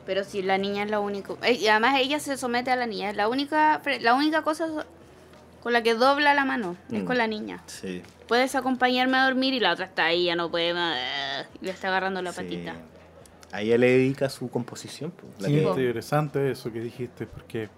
[0.06, 1.34] Pero si la niña es la única.
[1.44, 3.10] eh, Y además ella se somete a la niña.
[3.10, 4.68] Es la única, la única cosa
[5.62, 6.78] con la que dobla la mano.
[6.92, 7.06] Es Mm.
[7.06, 7.62] con la niña.
[7.66, 8.02] Sí.
[8.28, 10.98] Puedes acompañarme a dormir y la otra está ahí, ya no puede más.
[11.62, 12.42] Y le está agarrando la sí.
[12.42, 12.76] patita.
[13.52, 15.12] A ella le dedica su composición.
[15.12, 17.70] pues, la Sí, que- interesante eso que dijiste, porque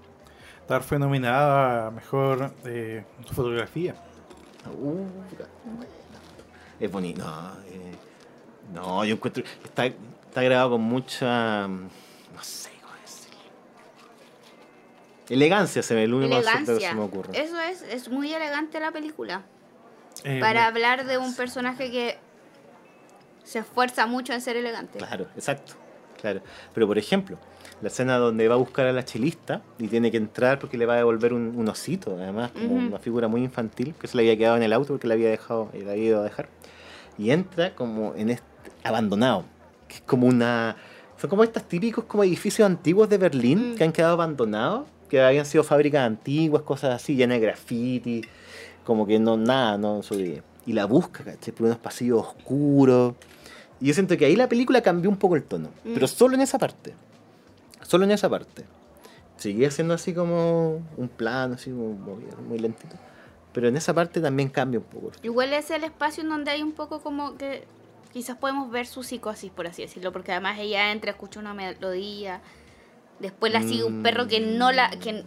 [0.67, 3.95] Tar fue nominada a mejor eh, fotografía.
[4.79, 5.05] Uh,
[6.79, 7.23] es bonito.
[7.25, 7.95] No, eh,
[8.73, 9.43] no, yo encuentro.
[9.63, 11.67] Está, está grabado con mucha.
[11.67, 11.87] mm,
[12.35, 13.37] No sé cómo decirlo.
[15.29, 16.89] Elegancia se ve, el único concepto que Elegancia.
[16.89, 17.39] se me ocurre.
[17.39, 19.43] Eso es, es muy elegante la película.
[20.23, 22.17] Eh, Para hablar de un personaje que
[23.43, 24.97] se esfuerza mucho en ser elegante.
[24.99, 25.73] Claro, exacto.
[26.19, 26.41] Claro.
[26.73, 27.37] Pero por ejemplo,
[27.81, 30.85] la escena donde va a buscar a la chelista y tiene que entrar porque le
[30.85, 34.23] va a devolver un, un osito, además, como una figura muy infantil, que se le
[34.23, 36.49] había quedado en el auto porque le había dejado, le había ido a dejar.
[37.17, 38.43] Y entra como en este
[38.83, 39.43] abandonado,
[39.87, 40.75] que es como una.
[41.17, 43.75] Son como estos típicos como edificios antiguos de Berlín Mm.
[43.75, 48.21] que han quedado abandonados, que habían sido fábricas antiguas, cosas así, llenas de graffiti,
[48.85, 50.43] como que no, nada, no sobrevive.
[50.65, 51.53] Y la busca, ¿cachai?
[51.53, 53.15] Por unos pasillos oscuros.
[53.81, 55.93] Y yo siento que ahí la película cambió un poco el tono, Mm.
[55.93, 56.93] pero solo en esa parte.
[57.81, 58.65] Solo en esa parte.
[59.37, 62.95] Seguía siendo así como un plano, así como movido, muy lentito.
[63.53, 65.11] Pero en esa parte también cambia un poco.
[65.23, 67.63] Igual es el espacio en donde hay un poco como que
[68.13, 72.41] quizás podemos ver su psicosis, por así decirlo, porque además ella entra, escucha una melodía,
[73.19, 74.89] después la sigue un perro que no la...
[74.91, 75.23] que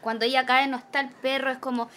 [0.00, 1.88] cuando ella cae no está el perro, es como...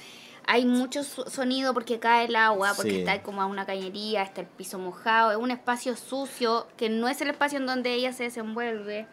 [0.50, 2.98] Hay mucho so- sonido porque cae el agua, porque Sí.
[3.00, 7.10] está como a una cañería, está el piso mojado, es un espacio sucio que no
[7.10, 9.08] es el espacio en donde ella se desenvuelve.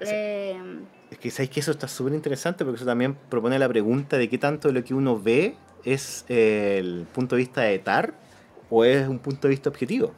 [0.00, 0.60] Eh,
[1.12, 4.28] Es que sabéis que eso está súper interesante porque eso también propone la pregunta de
[4.28, 5.54] qué tanto de lo que uno ve
[5.84, 8.14] es el punto de vista de Tar
[8.68, 10.12] o es un punto de vista objetivo.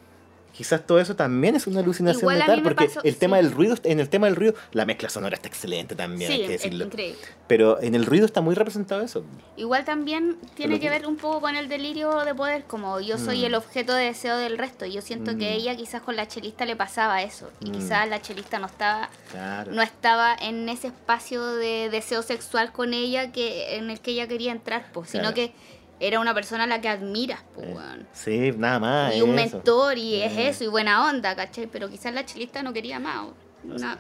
[0.56, 3.00] Quizás todo eso también es una alucinación Igual de a Tar, mí me porque pasó-
[3.02, 3.42] el tema sí.
[3.44, 6.46] del ruido, en el tema del ruido, la mezcla sonora está excelente también, hay Sí,
[6.46, 6.84] que es decirlo.
[6.86, 7.18] increíble.
[7.48, 9.24] Pero en el ruido está muy representado eso.
[9.56, 13.18] Igual también tiene que que- ver un poco con el delirio de poder, como yo
[13.18, 13.44] soy Mm.
[13.46, 14.86] el objeto de deseo del resto.
[14.86, 15.54] Yo siento que Mm.
[15.60, 17.50] ella quizás con la chelista le pasaba eso.
[17.60, 17.72] Y Mm.
[17.72, 19.72] quizás la chelista no estaba, Claro.
[19.72, 24.28] no estaba en ese espacio de deseo sexual con ella que en el que ella
[24.28, 25.34] quería entrar, pues, sino Claro.
[25.34, 25.52] que
[26.00, 28.06] era una persona a la que admiras, pues, weón.
[28.12, 29.16] Sí, nada más.
[29.16, 29.56] Y un eso.
[29.56, 30.48] mentor, y es Eh.
[30.48, 31.66] eso, y buena onda, ¿cachai?
[31.66, 33.26] Pero quizás la chelista no quería más.
[33.64, 33.98] una-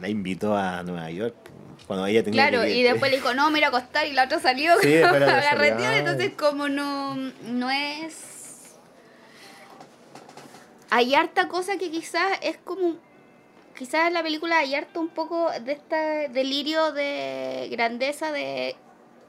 [0.00, 1.34] La invitó a Nueva York
[1.86, 4.12] cuando ella tenía Claro, que- y después le dijo, no, me ir a acostar, y
[4.12, 5.12] la otra salió Sí, la
[5.98, 8.74] entonces como no, no es...
[10.90, 12.96] Hay harta cosa que quizás es como...
[13.78, 18.76] Quizás en la película hay harto un poco de este delirio de grandeza de...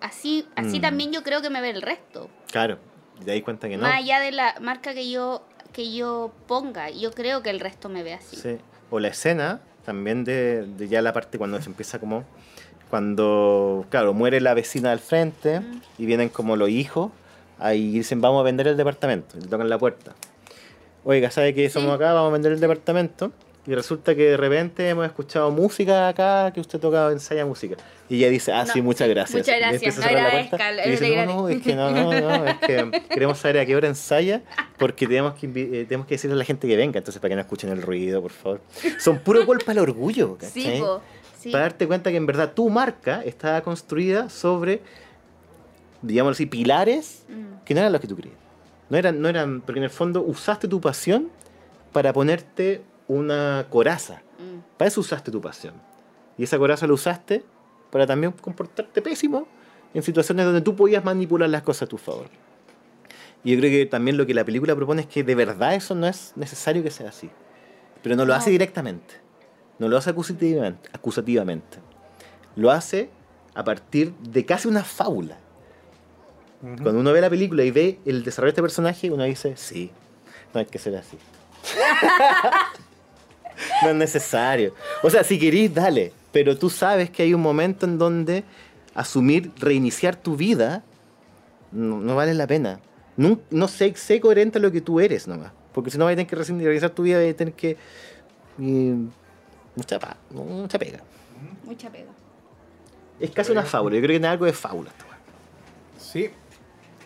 [0.03, 0.81] Así, así Mm.
[0.81, 2.29] también yo creo que me ve el resto.
[2.51, 2.77] Claro,
[3.23, 3.83] te das cuenta que no.
[3.83, 7.89] Más allá de la marca que yo que yo ponga, yo creo que el resto
[7.89, 8.35] me ve así.
[8.35, 8.57] Sí.
[8.91, 12.23] O la escena también de, de ya la parte cuando se empieza como
[12.91, 15.81] cuando claro muere la vecina del frente Mm.
[15.97, 17.11] y vienen como los hijos
[17.59, 20.13] ahí dicen vamos a vender el departamento y le tocan la puerta
[21.03, 21.95] oiga sabe que somos Sí.
[21.95, 23.31] acá vamos a vender el departamento
[23.65, 27.77] y resulta que de repente hemos escuchado música acá que usted toca ensaya música
[28.09, 31.33] y ella dice ah No, sí muchas gracias muchas gracias, la agradezca, y dice, no,
[31.43, 34.41] no, es que no, no, no, es que queremos saber a qué hora ensaya
[34.77, 37.35] porque tenemos que, eh, tenemos que decirle a la gente que venga, entonces para que
[37.35, 38.61] no escuchen el ruido, por favor.
[38.99, 40.79] Son puro golpe al orgullo, Sí, ¿cachai?
[40.81, 41.01] po,
[41.39, 41.49] sí.
[41.51, 44.81] Para darte cuenta que en verdad tu marca estaba construida sobre,
[46.01, 47.63] digamos así, pilares Mm.
[47.63, 48.37] que no eran los que tú creías.
[48.89, 51.29] No eran, no eran, porque en el fondo usaste tu pasión
[51.93, 54.21] para ponerte una coraza.
[54.39, 54.59] Mm.
[54.77, 55.73] Para eso usaste tu pasión.
[56.37, 57.43] Y esa coraza la usaste
[57.91, 59.47] para también comportarte pésimo
[59.93, 62.27] en situaciones donde tú podías manipular las cosas a tu favor.
[63.43, 65.93] Y yo creo que también lo que la película propone es que de verdad eso
[65.95, 67.29] no es necesario que sea así.
[68.01, 68.39] Pero no lo No.
[68.39, 69.15] hace directamente.
[69.79, 71.77] No lo hace acusativamente, acusativamente.
[72.55, 73.09] Lo hace
[73.53, 75.37] a partir de casi una fábula.
[76.61, 76.81] Ujú.
[76.83, 79.91] Cuando uno ve la película y ve el desarrollo de este personaje, uno dice, sí,
[80.53, 81.17] no hay que ser así.
[83.83, 84.73] no es necesario.
[85.01, 86.11] O sea, si querís, dale.
[86.31, 88.43] Pero tú sabes que hay un momento en donde
[88.95, 90.83] asumir, reiniciar tu vida,
[91.71, 92.79] no, no vale la pena.
[93.17, 95.51] No, no sé, sé coherente a lo que tú eres nomás.
[95.73, 97.77] Porque si no vas a tener que realizar tu vida, vas a tener que...
[98.57, 98.93] y,
[99.75, 100.99] mucha, pa- mucha pega.
[101.63, 102.11] Mucha pega.
[103.19, 103.95] Es casi una fábula.
[103.95, 104.91] Yo creo que tiene algo de fábula.
[105.99, 106.29] Sí,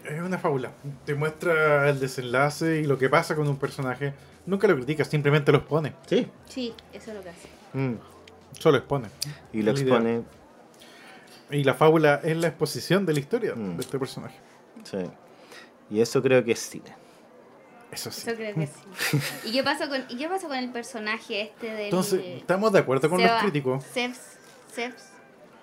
[0.06, 0.72] es una fábula.
[1.06, 4.14] Te muestra el desenlace y lo que pasa con un personaje.
[4.48, 5.93] Nunca lo criticas, simplemente lo expone.
[6.08, 6.28] Sí.
[6.48, 7.48] Sí, eso es lo que hace.
[7.74, 7.95] Mm.
[8.58, 9.10] Solo expone.
[9.54, 10.24] Y lo expone
[11.52, 13.76] Y la fábula es la exposición de la historia Mm.
[13.78, 14.36] de este personaje.
[14.84, 14.98] Sí.
[15.89, 16.95] Y eso creo que es cine.
[17.91, 18.22] Eso sí.
[18.30, 19.20] Eso creo que sí.
[19.45, 21.86] ¿Y qué pasa con, y qué pasa con el personaje este del...
[21.86, 23.84] Entonces, estamos de acuerdo con Seba- los críticos.
[23.93, 24.20] Sebs,
[24.74, 25.04] Sebs,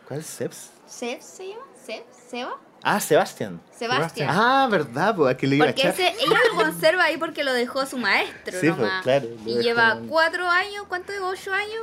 [0.09, 0.71] ¿Cuál es Sebs?
[0.87, 1.65] Sebs se llama?
[1.75, 3.61] Sebs, Seba, Ah, Sebastián.
[3.77, 4.29] Sebastián.
[4.31, 5.17] Ah, ¿verdad?
[5.17, 5.95] Pues que le iba a Porque echar.
[5.95, 9.03] ese, ella lo conserva ahí porque lo dejó su maestro Sí, pues, nomás.
[9.03, 11.83] claro, lo Y lleva cuatro años, ¿cuánto de ocho años?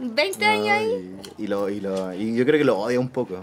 [0.00, 1.20] ¿20 años No, ahí?
[1.38, 3.40] Y, y lo, y, lo, y yo creo que lo odia un poco.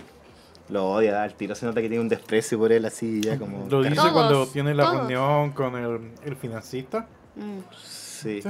[0.70, 3.68] Lo odia, al tiro se nota que tiene un desprecio por él así, ya como...
[3.70, 4.98] Lo dice Todos, cuando tiene la todos.
[4.98, 7.60] reunión con el, el financista, Mm.
[7.86, 8.42] Sí.
[8.42, 8.50] ¿sí?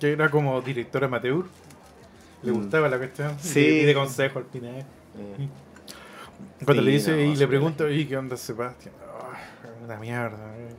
[0.00, 1.44] que era como director amateur.
[2.42, 2.54] Le Mm.
[2.56, 3.36] gustaba la cuestión.
[3.42, 3.60] y Sí.
[3.60, 4.74] de- Y de consejo al final.
[4.76, 5.48] Eh,
[6.64, 8.94] Cuando Sí, le dice no, y le pregunta, ¿y qué onda Sebastián?
[9.02, 9.38] "Ah,
[9.84, 10.56] una mierda.
[10.56, 10.74] eh.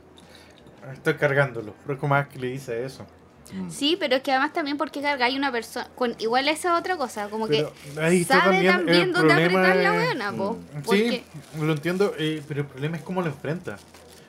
[0.92, 1.74] Estoy cargándolo.
[1.82, 3.04] Pero es como más que le dice eso.
[3.52, 3.70] mm.
[3.70, 5.88] Sí, pero es que además también porque cargáis una persona...
[5.94, 9.34] Con, igual esa es otra cosa, como Pero que ahí está sabe también también, dónde
[9.34, 10.52] apretar la buena, po.
[10.54, 10.82] Mm.
[10.82, 13.76] Porque, Sí, lo entiendo, eh, pero el problema es cómo lo enfrenta.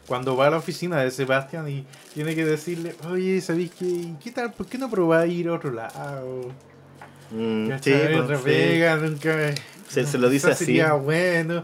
[0.07, 4.13] Cuando va a la oficina de Sebastián y tiene que decirle, oye, ¿sabéis qué?
[4.21, 4.51] ¿Qué tal?
[4.51, 6.49] ¿Por qué no probáis ir a otro lado?
[7.29, 8.81] Mm, sí, pues, otra sí.
[9.01, 9.53] nunca.
[9.91, 10.65] Se- se lo dice así.
[10.65, 11.63] Sería bueno.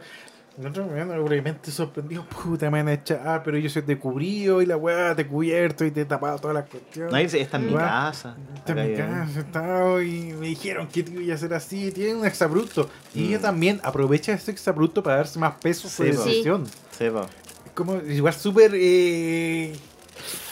[0.59, 4.59] El otro bueno, obviamente sorprendido, puta, me van a echar, pero yo soy de cubrido
[4.59, 7.11] y la weá te he cubierto y te he tapado todas las cuestiones.
[7.13, 8.35] No, dice, está en mi casa.
[8.55, 12.15] Está en mi casa, está, y me dijeron que te iba a hacer así, tiene
[12.15, 12.89] un exabrupto.
[13.13, 13.25] Y Mm.
[13.27, 16.23] ella también aprovecha ese exabrupto para darse más peso a su Sí, po.
[16.23, 16.63] decisión.
[16.99, 18.71] Es como igual súper...
[18.73, 19.75] Eh,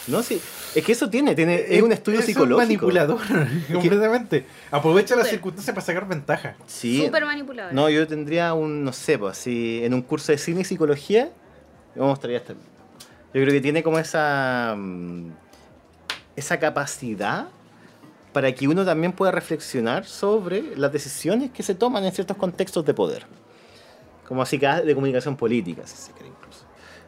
[0.06, 0.40] No, sí.
[0.76, 2.58] Es que eso tiene, tiene es un estudio es psicológico.
[2.58, 3.18] manipulador,
[3.72, 4.44] completamente.
[4.70, 6.54] Aprovecha las circunstancias para sacar ventaja.
[6.66, 7.06] Sí.
[7.06, 7.72] súper manipulador.
[7.72, 11.30] No, yo tendría un, no sé, pues así, en un curso de cine y psicología,
[11.94, 12.52] yo me mostraría esta.
[12.52, 15.30] Yo creo que tiene como esa, mm,
[16.36, 17.48] esa capacidad
[18.34, 22.84] para que uno también pueda reflexionar sobre las decisiones que se toman en ciertos contextos
[22.84, 23.26] de poder.
[24.28, 26.35] Como así que de comunicación política, si se incluso.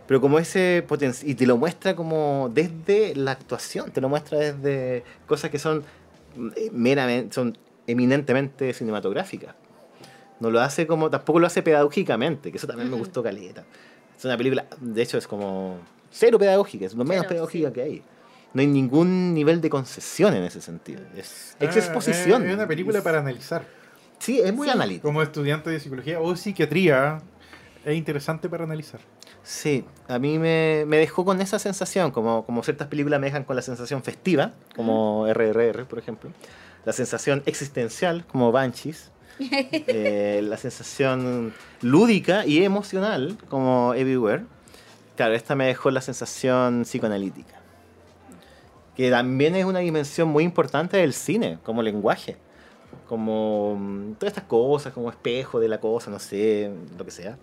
[0.08, 4.38] Pero como ese potencial, y te lo muestra como desde la actuación, te lo muestra
[4.38, 5.84] desde cosas que son
[6.56, 7.56] eh, meramente, son
[7.86, 9.54] eminentemente cinematográficas.
[10.40, 13.64] No lo hace como, tampoco lo hace pedagógicamente, que eso también me gustó caleta.
[14.16, 15.78] Es una película, de hecho es como
[16.10, 17.74] cero pedagógica, es lo menos Cero, pedagógica sí.
[17.74, 18.02] que hay.
[18.54, 21.02] No hay ningún nivel de concesión en ese sentido.
[21.14, 22.46] Es Ah, exposición.
[22.48, 23.62] Es una película Es- para analizar.
[24.18, 24.72] Sí, es muy Sí.
[24.72, 25.06] analítico.
[25.06, 27.20] Como estudiante de psicología o psiquiatría,
[27.84, 29.00] es interesante para analizar.
[29.48, 33.44] Sí, a mí me, me dejó con esa sensación, como, como ciertas películas me dejan
[33.44, 36.28] con la sensación festiva, como RRR, por ejemplo.
[36.84, 39.10] La sensación existencial, como Banshees.
[39.40, 44.44] eh, la sensación lúdica y emocional, como Everywhere.
[45.16, 47.58] Claro, esta me dejó la sensación psicoanalítica.
[48.94, 52.36] Que también es una dimensión muy importante del cine, como lenguaje.
[53.06, 57.38] Como mm, todas estas cosas, como espejo de la cosa, no sé, lo que sea.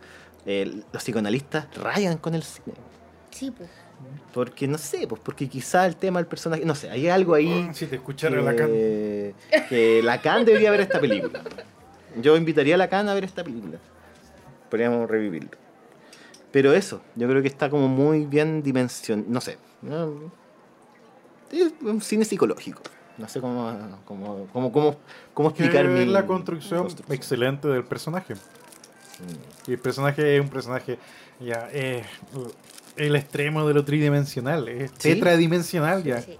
[0.45, 2.75] Eh, los psicoanalistas rayan con el cine.
[3.31, 3.69] Sí, pues.
[4.33, 7.69] Porque, no sé, pues porque quizá el tema del personaje, no sé, hay algo ahí
[7.73, 8.67] Si te escuchara Lacan.
[8.67, 11.41] que, Lacan debería ver esta película.
[12.21, 13.77] Yo invitaría a Lacan a ver esta película.
[14.69, 15.51] Podríamos revivirlo.
[16.51, 19.29] Pero eso, yo creo que está como muy bien dimensionado.
[19.29, 19.57] No sé.
[21.51, 22.81] Es un cine psicológico.
[23.17, 23.71] No sé cómo,
[24.03, 24.97] cómo, cómo, cómo,
[25.33, 27.15] cómo explicar mi la construcción, construcción.
[27.15, 28.35] excelente del personaje.
[29.19, 29.69] Mm.
[29.71, 30.97] Y el personaje es un personaje
[31.39, 32.03] ya eh,
[32.97, 35.13] el extremo de lo tridimensional, es Sí.
[35.13, 36.21] tetradimensional ya.
[36.21, 36.37] Sí.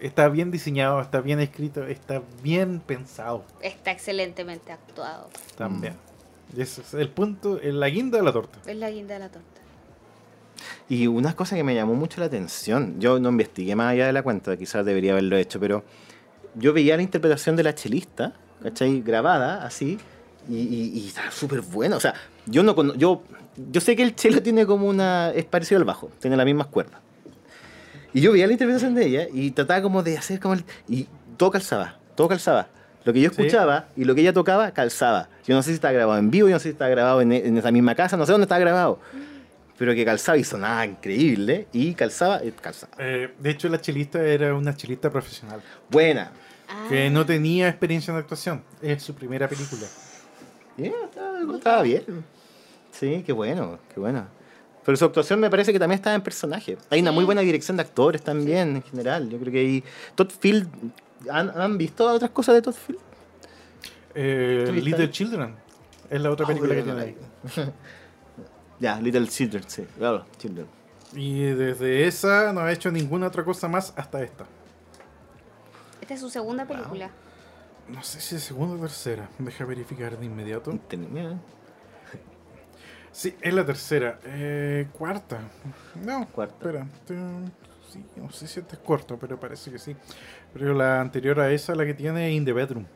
[0.00, 5.28] Está bien diseñado, está bien escrito, está bien pensado Está excelentemente actuado.
[5.56, 5.92] también.
[6.54, 6.58] Mm.
[6.58, 8.58] Y ese es el punto, la guinda de la torta.
[8.66, 9.60] Es la guinda de la torta.
[10.88, 14.12] Y una cosa que me llamó mucho la atención, yo no investigué más allá de
[14.12, 15.84] la cuenta, quizás debería haberlo hecho, pero
[16.54, 19.00] yo veía la interpretación de la chelista, ¿cachai?
[19.00, 19.98] Grabada así,
[20.50, 21.96] y, y, y está súper buena.
[21.96, 22.14] O sea,
[22.46, 23.22] yo no yo,
[23.70, 25.30] yo sé que el chelo tiene como una.
[25.30, 27.00] es parecido al bajo, tiene las mismas cuerdas.
[28.12, 30.64] Y yo veía la interpretación de ella y trataba como de hacer como el.
[30.88, 32.68] y todo calzaba, todo calzaba.
[33.04, 33.36] Lo que yo Sí.
[33.42, 35.28] escuchaba y lo que ella tocaba calzaba.
[35.46, 37.32] Yo no sé si está grabado en vivo, yo no sé si está grabado en,
[37.32, 39.00] en esa misma casa, no sé dónde está grabado.
[39.78, 41.66] Pero que calzaba y sonaba increíble.
[41.72, 42.92] Y calzaba y calzaba.
[42.98, 46.32] Eh, de hecho, la chelista era una chelista profesional Buena.
[46.68, 48.62] Ah, que no tenía experiencia en actuación.
[48.82, 49.86] Es su primera película.
[50.80, 52.24] Bien, estaba, estaba bien.
[52.92, 54.26] Sí, qué bueno, qué bueno.
[54.84, 56.76] Pero su actuación me parece que también estaba en personaje.
[56.88, 59.28] Hay una muy buena dirección de actores también, en general.
[59.28, 59.84] Yo creo que hay...
[60.14, 60.68] Todd Field...
[61.30, 62.98] ¿Han, han visto otras cosas de Todd Field?
[64.14, 65.10] Eh, ¿Tú viste Little ahí?
[65.10, 65.54] Children
[66.08, 67.16] es la otra Ah, película que tiene ahí.
[68.80, 69.86] Ya, Little Children, sí.
[69.98, 70.66] Claro, Children.
[71.14, 74.46] Y desde esa no ha hecho ninguna otra cosa más hasta esta.
[76.00, 77.10] Esta es su segunda película.
[77.92, 79.28] No sé si es segunda o tercera.
[79.38, 80.78] Deja verificar de inmediato.
[83.12, 84.18] Sí, es la tercera.
[84.24, 85.40] Eh, cuarta.
[86.04, 86.54] No, Cuarta.
[86.54, 86.86] Espera.
[87.90, 89.96] Sí, no sé si este es cuarto, pero parece que sí.
[90.52, 92.86] Pero la anterior a esa, la que tiene In the Bedroom.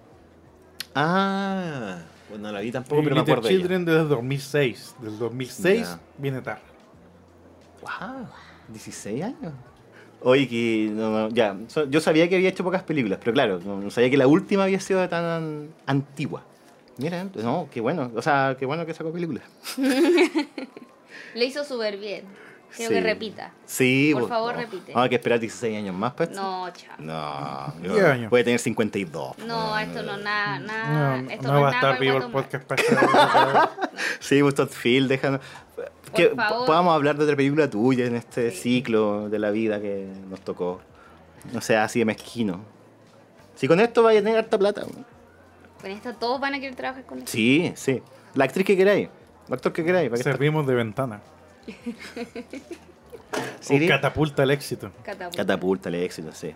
[0.94, 3.48] Ah, bueno, no la vi tampoco, Y pero me acuerdo.
[3.48, 4.94] Children desde 2006.
[5.00, 6.00] Del 2006 Ya.
[6.16, 6.62] viene tarde.
[7.82, 8.28] Wow,
[8.68, 9.52] 16 años.
[10.26, 11.54] Oye, que no, no, ya,
[11.90, 14.80] yo sabía que había hecho pocas películas, pero claro, no, sabía que la última había
[14.80, 16.42] sido tan antigua.
[16.96, 19.44] Mira, no, qué bueno, o sea, qué bueno que sacó películas.
[21.34, 22.24] Lo hizo súper bien.
[22.76, 22.94] Quiero Sí.
[22.94, 23.52] que repita.
[23.66, 24.60] Sí, Por pues, favor, no.
[24.60, 24.92] repite.
[24.92, 26.34] Vamos a que esperar 16 años más esto.
[26.34, 26.94] No, chao.
[26.98, 28.30] No, yo- Diez años.
[28.30, 29.38] puede tener 52.
[29.46, 31.16] No, esto no nada, nada.
[31.22, 32.82] No, esto no no, va a es estar vivo el podcast para
[34.20, 35.40] Sí, pues Todd Field, déjanos.
[36.14, 36.66] Que favor.
[36.66, 38.56] podamos hablar de otra película tuya en este Sí.
[38.80, 40.80] ciclo de la vida que nos tocó.
[41.52, 42.60] No sea así de mezquino.
[43.56, 44.82] Si con esto vaya a tener harta plata.
[45.80, 47.30] Con esto todos van a querer trabajar con esto.
[47.30, 48.02] Sí, sí.
[48.34, 49.08] La actriz que queráis.
[49.48, 50.08] El actor que queráis.
[50.08, 51.20] ¿para qué Servimos de ventana.
[53.60, 54.92] Sí, catapulta al éxito.
[55.02, 55.36] Catapulta.
[55.36, 56.54] Catapulta el éxito, sí.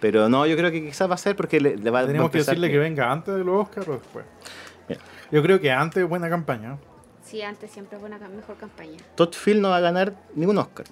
[0.00, 2.06] Pero no, yo creo que quizás va a ser porque le, le va, va a
[2.06, 4.24] Tenemos que decirle que venga antes de los Oscars o después.
[4.88, 5.00] Mira.
[5.30, 6.78] Yo creo que antes es buena campaña.
[7.22, 8.98] Sí, antes siempre es buena, mejor campaña.
[9.14, 10.86] Todd Field no va a ganar ningún Oscar.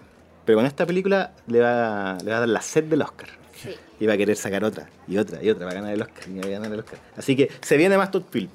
[0.45, 3.29] Pero con esta película le va, le va a dar la sed del Oscar.
[3.57, 3.75] Sí.
[3.99, 6.29] Y va a querer sacar otra, y otra, y otra, va a ganar el Oscar,
[6.29, 6.99] y va a ganar el Oscar.
[7.17, 8.51] Así que se viene más Todd Field.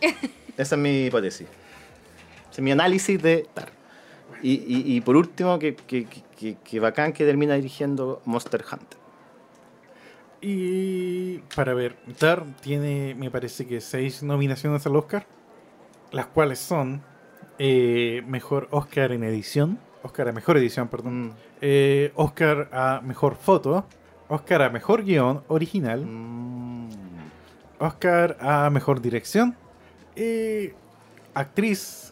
[0.56, 1.46] Esa es mi hipótesis.
[1.46, 3.70] Ese es mi análisis de Tar.
[4.42, 8.62] Y, y, y por último, que, que, que, que- que bacán que termina dirigiendo Monster
[8.70, 8.98] Hunter.
[10.40, 15.26] Y para ver, Tar tiene, me parece que seis nominaciones al Oscar,
[16.12, 17.02] las cuales son
[17.58, 21.32] eh, mejor Oscar en edición, Oscar a mejor edición, perdón, Mm.
[21.62, 23.86] eh, Oscar a mejor foto,
[24.28, 26.88] Oscar a mejor guion original, Mm,
[27.78, 29.56] Oscar a mejor dirección,
[30.16, 30.74] eh,
[31.34, 32.05] actriz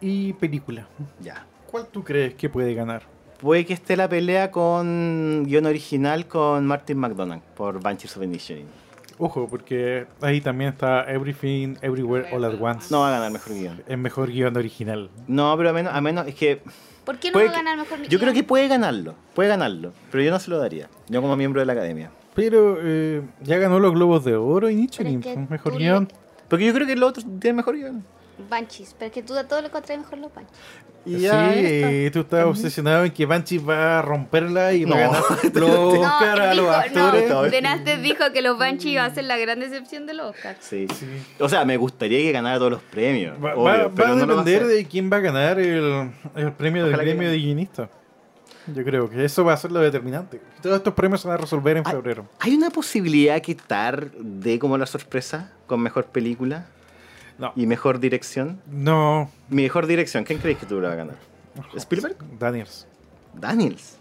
[0.00, 0.86] y película.
[1.20, 1.46] ya.
[1.70, 3.02] ¿Cuál tú crees que puede ganar?
[3.40, 8.66] Puede que esté la pelea con guion original con Martin McDonagh por Banshees of Inisherin.
[9.18, 12.88] Ojo, porque ahí también está Everything, Everywhere, All at Once.
[12.90, 13.82] No va a ganar mejor guion.
[13.86, 15.10] Es mejor guion original.
[15.26, 16.62] No, pero a menos, a menos es que
[17.04, 20.22] ¿Por qué no va a ganar mejor yo creo que puede ganarlo, puede ganarlo, pero
[20.22, 20.88] yo no se lo daría.
[21.08, 22.10] Yo como miembro de la academia.
[22.34, 26.08] Pero eh, ya ganó los Globos de Oro y Nichirin, mejor guion.
[26.48, 28.04] Porque yo creo que los otros tienen mejor guion.
[28.48, 30.58] Banshees, pero es que tú a todo lo contrae mejor los Banshees.
[31.06, 35.04] Y sí, eh, tú estás obsesionado en que Banshee va a romperla y va a
[35.06, 35.12] No.
[35.12, 35.24] ganar
[35.54, 37.30] los Oscar a los dijo, actores.
[37.30, 40.58] no, Denastes dijo que los Banshees iban a ser la gran decepción de los Oscars.
[40.60, 40.86] Sí.
[40.94, 41.06] Sí.
[41.38, 43.34] O sea, me gustaría que ganara todos los premios.
[43.42, 44.66] Va, obvio, va- va pero no va a depender hacer.
[44.76, 47.88] de quién va a ganar el, el premio del Ojalá gremio de guionista.
[48.66, 50.38] Yo creo que eso va a ser lo determinante.
[50.62, 52.26] Todos estos premios se van a resolver en febrero.
[52.40, 56.66] ¿Hay una posibilidad que Tar dé como la sorpresa con mejor película
[57.40, 57.52] No.
[57.56, 58.60] y mejor dirección?
[58.70, 59.30] No.
[59.48, 61.16] Mi mejor dirección, ¿quién creéis que tú la a ganar?
[61.74, 62.16] ¿Spielberg?
[62.38, 62.86] Daniels.
[63.32, 63.96] Daniels.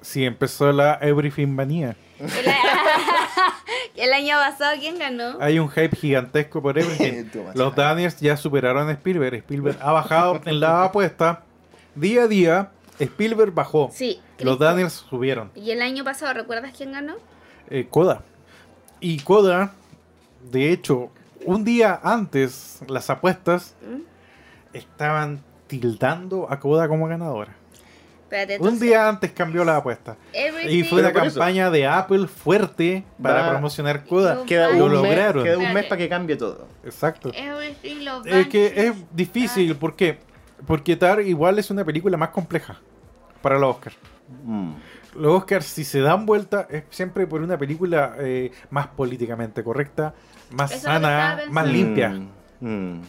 [0.00, 1.96] Sí, empezó la Everything Manía.
[3.96, 5.36] El, año pasado, ¿quién ganó?
[5.40, 7.24] Hay un hype gigantesco por Everything.
[7.54, 9.34] Los Daniels ya superaron a Spielberg.
[9.36, 11.44] Spielberg ha bajado en la apuesta.
[11.94, 13.90] Día a día, Spielberg bajó.
[13.92, 14.58] Sí, Los.
[14.58, 15.52] Daniels subieron.
[15.54, 17.16] ¿Y el año pasado, recuerdas quién ganó?
[17.68, 18.22] Eh, Coda.
[19.00, 19.74] Y Coda,
[20.50, 21.10] de hecho,
[21.46, 24.02] un día antes, las apuestas ¿Mm?
[24.76, 27.54] estaban tildando a Coda como ganadora.
[28.24, 30.16] Espérate, Un día antes cambió la apuesta.
[30.32, 34.36] Everything- Y fue una eso- campaña de Apple fuerte para Va- promocionar Coda.
[34.36, 35.42] Lo Queda Lo un, mes, lograron.
[35.44, 36.68] queda un mes para que cambie todo.
[36.84, 37.32] Exacto.
[38.24, 40.18] Es que es difícil, ¿por qué?
[40.66, 42.78] Porque Tar igual es una película más compleja
[43.42, 43.96] para los Oscars.
[44.44, 44.74] Mm.
[45.20, 50.14] Los Oscars, si se dan vuelta, es siempre por una película eh, más políticamente correcta,
[50.50, 52.08] más Eso sana, más limpia.
[52.10, 53.00] Mm, mm.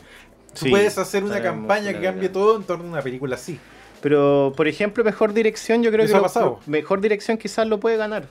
[0.54, 3.36] Tú Sí, puedes hacer una campaña la que cambie todo en torno a una película
[3.36, 3.60] así.
[4.02, 6.60] Pero, por ejemplo, mejor dirección, yo creo Eso que ha lo- pasado.
[6.66, 8.28] mejor dirección quizás lo puede ganar.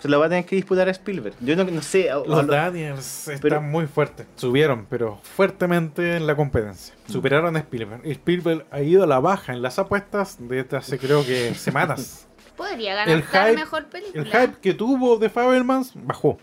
[0.00, 1.36] Se lo va a tener que disputar a Spielberg.
[1.40, 2.08] Yo no, no sé.
[2.10, 4.26] Los lo- Daniels están Pero- muy fuertes.
[4.34, 6.92] Subieron, pero fuertemente en la competencia.
[7.06, 7.12] Mm.
[7.12, 8.00] Superaron a Spielberg.
[8.04, 12.26] Y Spielberg ha ido a la baja en las apuestas desde hace creo que semanas.
[12.68, 14.22] Podría ganar el hype- mejor película.
[14.22, 16.38] El hype que tuvo de Fabelmans bajó.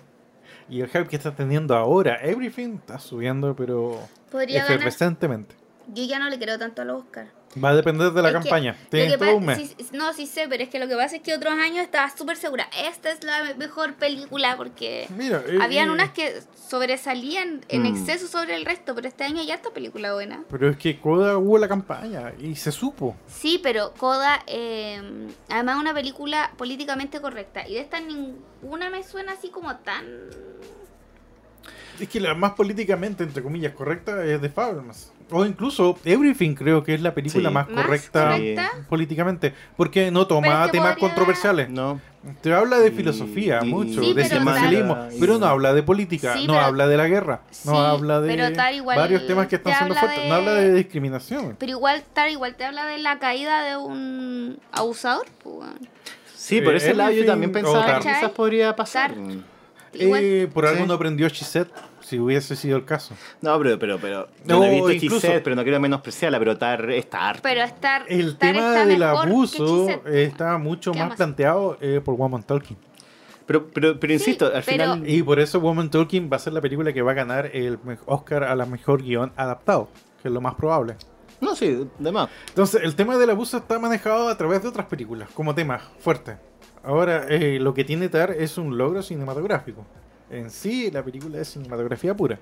[0.67, 3.99] Y el hype que está teniendo ahora, Everything, está subiendo, pero
[4.31, 4.87] Podría ganar.
[5.87, 7.29] Yo ya no le creo tanto a los Oscars.
[7.61, 8.77] Va a depender de la Es campaña.
[8.79, 9.57] lo Tienes que todo pa- un mes.
[9.57, 11.79] sí, sí, no, sí sé, pero es que lo que pasa es que otros años
[11.79, 12.69] estaba súper segura.
[12.87, 17.81] Esta es la me- mejor película porque Mira, eh, habían eh, unas que sobresalían en
[17.81, 17.85] Mm.
[17.87, 20.43] exceso sobre el resto, pero este año ya está película buena.
[20.49, 23.15] Pero es que Coda hubo la campaña y se supo.
[23.27, 25.01] Sí, pero Coda, eh,
[25.49, 27.67] además es una película políticamente correcta.
[27.67, 30.05] Y de esta ninguna me suena así como tan...
[31.99, 35.11] Es que la más políticamente, entre comillas, correcta es de Fabelmans.
[35.31, 37.53] O incluso Everything creo que es la película Sí.
[37.53, 38.71] más ¿Más correcta correcta?
[38.89, 39.53] políticamente.
[39.77, 41.69] Porque no toma es que temas podría- controversiales.
[41.69, 42.01] No.
[42.41, 45.73] Te habla de Y- filosofía y- mucho, Sí, de pero socialismo, tal- pero no habla
[45.73, 48.97] de política, Sí, no pero- habla de la guerra, no habla de pero tal igual
[48.97, 51.55] varios temas que te están siendo habla fuertes, de- no habla de discriminación.
[51.57, 55.27] Pero igual, Tar igual te habla de la caída de un abusador.
[55.43, 55.69] pues.
[56.35, 59.13] Sí, por Eh, ese lado yo también pensaba que quizás podría pasar.
[59.13, 59.21] Tar.
[59.93, 61.71] Eh, por algo no aprendió Chisette,
[62.09, 63.13] si hubiese sido el caso.
[63.41, 64.27] No, pero, pero, pero.
[64.45, 67.39] No, yo no he visto incluso- Gisette, pero no quiero menospreciarla, pero Tar es Tar.
[67.43, 68.05] Pero estar.
[68.09, 71.17] El tema está del abuso está mucho ¿Qué más más?
[71.17, 72.77] planteado eh, por Woman Talking.
[73.45, 75.09] Pero, pero, pero insisto, al pero- final.
[75.09, 77.79] Y por eso Woman Talking va a ser la película que va a ganar el
[78.05, 79.89] Oscar a la mejor guion adaptado,
[80.21, 80.95] que es lo más probable.
[81.41, 82.29] No, sí, de más.
[82.49, 86.37] Entonces, el tema del abuso está manejado a través de otras películas, como tema fuerte.
[86.83, 89.85] Ahora, eh, lo que tiene TAR es un logro cinematográfico.
[90.29, 92.39] En sí, la película es cinematografía pura.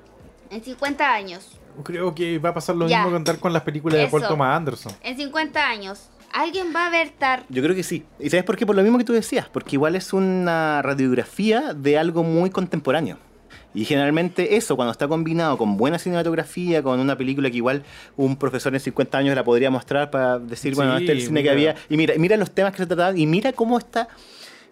[0.49, 1.59] En 50 años.
[1.83, 2.99] Creo que va a pasar lo Ya.
[2.99, 4.23] mismo con TAR con las películas de Paul.
[4.27, 4.93] Thomas Anderson.
[5.03, 6.09] En 50 años.
[6.33, 7.45] ¿Alguien va a ver Tar?
[7.49, 8.03] Yo creo que sí.
[8.19, 8.65] ¿Y sabes por qué?
[8.65, 13.17] Por lo mismo que tú decías, porque igual es una radiografía de algo muy contemporáneo.
[13.73, 17.83] Y generalmente eso, cuando está combinado con buena cinematografía, con una película que igual
[18.17, 21.43] un profesor en 50 años la podría mostrar para decir, bueno, este es el cine
[21.43, 21.75] que había.
[21.89, 24.07] Y mira, mira los temas que se trataban y mira cómo está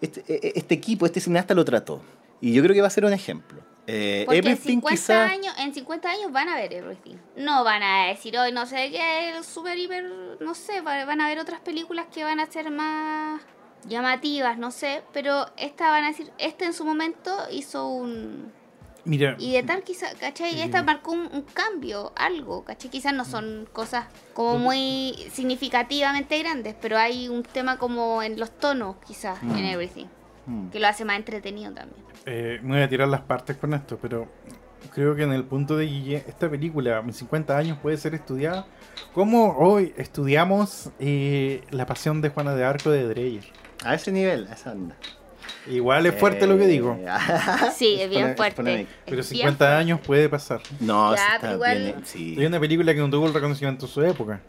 [0.02, 2.02] este, e- este equipo, este cineasta lo trató.
[2.42, 3.62] Y yo creo que va a ser un ejemplo.
[3.88, 7.18] Eh, Porque en Everything 50, quizás- años, en 50 años van a ver Everything.
[7.38, 10.04] No van a decir hoy no sé qué, es super hiper,
[10.40, 13.42] no sé, va- van a ver otras películas que van a ser más
[13.88, 18.52] llamativas, no sé, pero esta van a decir, este en su momento hizo un...
[19.04, 20.60] Mira, Y de tal quizá, ¿cachai?
[20.62, 22.90] Esta marcó un, un cambio, algo, ¿cachai?
[22.90, 28.50] Quizás no son cosas como muy significativamente grandes, pero hay un tema como en los
[28.58, 30.08] tonos, quizás, en Everything.
[30.46, 30.70] Mm.
[30.70, 32.04] Que lo hace más entretenido también.
[32.26, 34.28] Eh, me voy a tirar las partes con esto, pero
[34.94, 38.66] creo que en el punto de Guille, esta película, mis 50 años, puede ser estudiada
[39.14, 43.44] como hoy estudiamos eh, La Pasión de Juana de Arco de Dreyer.
[43.84, 44.96] A ese nivel, a esa onda.
[45.68, 47.08] Igual es fuerte lo que digo, Eh,
[47.76, 48.62] Sí, es bien fuerte.
[48.82, 49.76] Es pero bien 50 fuerte.
[49.76, 50.62] años puede pasar.
[50.80, 51.96] No, Ya, está igual- bien.
[52.06, 52.36] Sí.
[52.38, 54.42] Hay una película que no tuvo el reconocimiento en su época.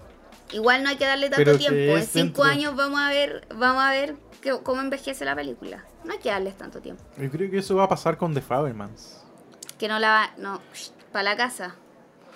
[0.53, 1.77] Igual no hay que darle tanto Pero tiempo.
[1.77, 4.15] En es cinco dentro- años vamos a ver, vamos a ver
[4.47, 5.85] que- cómo envejece la película.
[6.05, 7.03] No hay que darles tanto tiempo.
[7.19, 9.23] Yo creo que eso va a pasar con The Fabelmans.
[9.79, 10.61] Que no la va, no,
[11.13, 11.75] para la casa.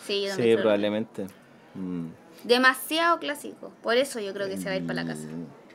[0.07, 0.61] Sí, creo.
[0.61, 1.27] probablemente.
[1.75, 2.07] Mm.
[2.45, 3.71] Demasiado clásico.
[3.83, 5.27] Por eso yo creo que se va a ir para la casa.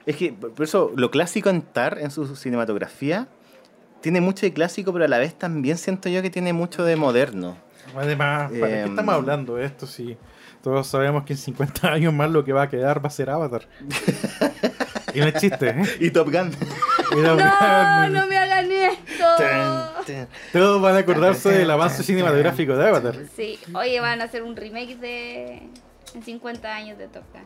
[0.05, 3.27] Es que, por por eso, lo clásico en Tar, en su cinematografía,
[4.01, 6.95] tiene mucho de clásico, pero a la vez también siento yo que tiene mucho de
[6.95, 7.57] moderno.
[7.95, 8.89] Además, ¿para qué Em.
[8.89, 10.17] estamos hablando de esto si
[10.63, 13.29] todos sabemos que en 50 años más lo que va a quedar va a ser
[13.29, 13.67] Avatar?
[15.15, 15.83] y no es chiste, ¿eh?
[15.99, 16.51] Y Top Gun.
[17.15, 19.23] Mira, No, no me hagan esto.
[19.37, 20.27] Tan, tan.
[20.51, 23.15] Todos van a acordarse del avance cinematográfico de Avatar.
[23.35, 25.63] Sí, oye, van a hacer un remake de
[26.13, 27.41] en 50 años de Top Gun.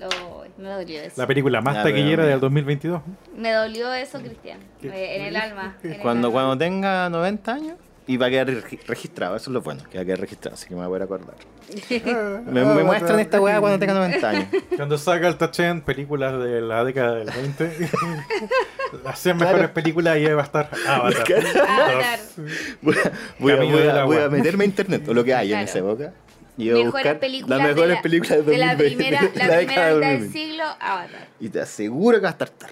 [0.00, 1.20] Lo- me dolió eso.
[1.20, 3.02] La película más Ya, taquillera del 2022.
[3.36, 4.58] Me dolió eso, Cristian.
[4.82, 4.92] En
[5.22, 5.76] el alma.
[5.82, 6.40] en el Cuando, alma.
[6.40, 9.96] cuando tenga 90 años, y va a quedar regi- registrado, eso es lo bueno, que
[9.98, 11.34] va a quedar registrado, así que me voy a poder acordar.
[12.52, 14.46] Me, me muestran esta weá cuando tenga 90 años.
[14.76, 17.90] Cuando saca el Tachen películas de la década del 20,
[19.04, 21.46] las 100 mejores películas y ahí va a estar Avatar.
[21.68, 22.18] Avatar.
[22.82, 25.64] Voy a, voy a- voy a- voy meterme a internet, o lo que hay en
[25.64, 25.64] Claro.
[25.68, 26.12] esa época.
[26.58, 29.38] Y a buscar películas las mejores de la, películas de, de la 2020, primera, de
[29.38, 30.38] la década primera del mitad del 2020.
[30.38, 31.28] siglo, Avatar.
[31.40, 32.70] Y te aseguro que va a estar tar.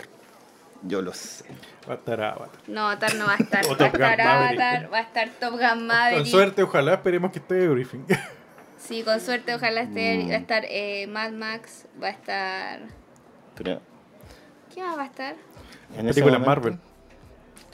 [0.83, 1.45] Yo lo sé.
[1.91, 2.61] Va a estar Avatar.
[2.69, 3.67] No, Avatar no va a estar.
[3.67, 4.21] O va a estar.
[4.21, 6.19] Avatar, va a estar Top Gun Maverick.
[6.21, 8.05] Con suerte, ojalá esperemos que esté briefing.
[8.79, 10.19] Sí, con suerte, ojalá esté.
[10.25, 10.31] Mm.
[10.31, 12.81] Va a estar eh, Mad Max, va a estar.
[13.57, 13.81] Pero
[14.75, 15.35] ¿Qué más va a estar?
[15.97, 16.79] en momento- Marvel.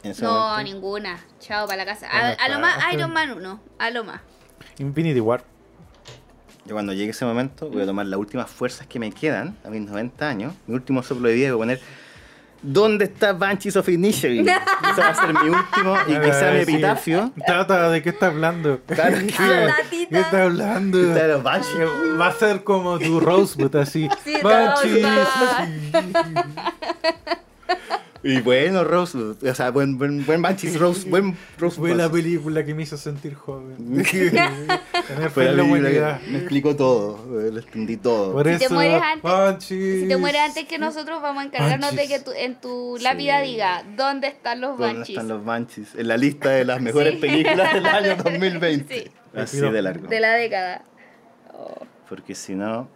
[0.02, 1.18] en No, momento- ninguna.
[1.38, 2.08] Chao, para la casa.
[2.10, 3.60] A, a lo más Iron Man 1.
[3.78, 4.20] A lo más.
[4.78, 5.44] Infinity War.
[6.64, 9.68] Yo cuando llegue ese momento voy a tomar las últimas fuerzas que me quedan a
[9.70, 11.80] mis 90 años, mi último soplo de vida y voy a poner
[12.68, 14.48] ¿Dónde está Banshees of Inisherin?
[14.90, 17.32] Ese va a ser mi último y quizá mi epitafio.
[17.46, 18.80] Tata, ¿de qué estás hablando?
[18.86, 20.18] Claro ¿Qué tatita.
[20.18, 20.98] estás hablando?
[21.12, 21.88] Claro, Banshees.
[22.20, 24.08] Va a ser como tu Rosebud así.
[24.24, 25.06] Sí, Banshees.
[28.22, 31.76] Y bueno, Rose, o sea, buen, buen, buen Banshees, Rose, buen Rose.
[31.78, 33.76] Fue la película que me hizo sentir joven.
[35.32, 35.90] Fue la película
[36.20, 38.32] que me explicó todo, eh, lo entendí todo.
[38.32, 40.00] Por Si te eso, mueres antes- Banshees.
[40.02, 42.24] Si te mueres antes que nosotros, vamos a encargarnos de que Banshees.
[42.24, 43.04] tu- en tu Sí.
[43.04, 45.08] lápida diga ¿Dónde están los ¿Dónde Banshees?
[45.18, 45.94] están los Banshees?
[45.96, 47.20] En la lista de las mejores Sí.
[47.20, 48.94] películas del año 2020.
[49.04, 49.10] Sí.
[49.34, 50.08] Así de largo.
[50.08, 50.82] De la década.
[51.52, 52.88] Oh, Porque si no,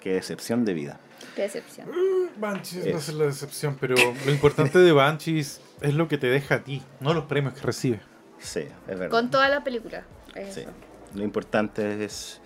[0.00, 1.00] qué decepción de vida.
[1.38, 1.88] Qué decepción.
[2.36, 2.94] Banshees Es.
[2.94, 3.94] va a ser la decepción, pero
[4.26, 7.60] lo importante de Banshees es lo que te deja a ti, no los premios que
[7.60, 8.00] recibe.
[8.40, 9.10] Sí, es verdad.
[9.10, 10.02] Con toda la película.
[10.34, 10.60] Es Sí.
[10.62, 10.70] eso.
[11.14, 12.40] Lo importante es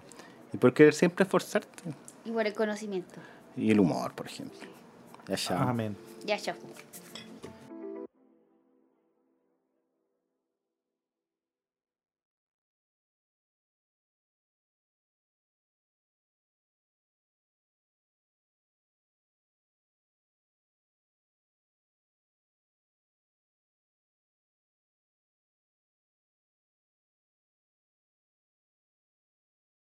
[0.53, 1.83] y por querer siempre esforzarte.
[2.25, 3.15] Y por el conocimiento.
[3.55, 4.59] Y el humor, por ejemplo.
[5.27, 5.69] Ya, chao.
[5.69, 5.95] Amén.
[6.25, 6.55] Ya, chao.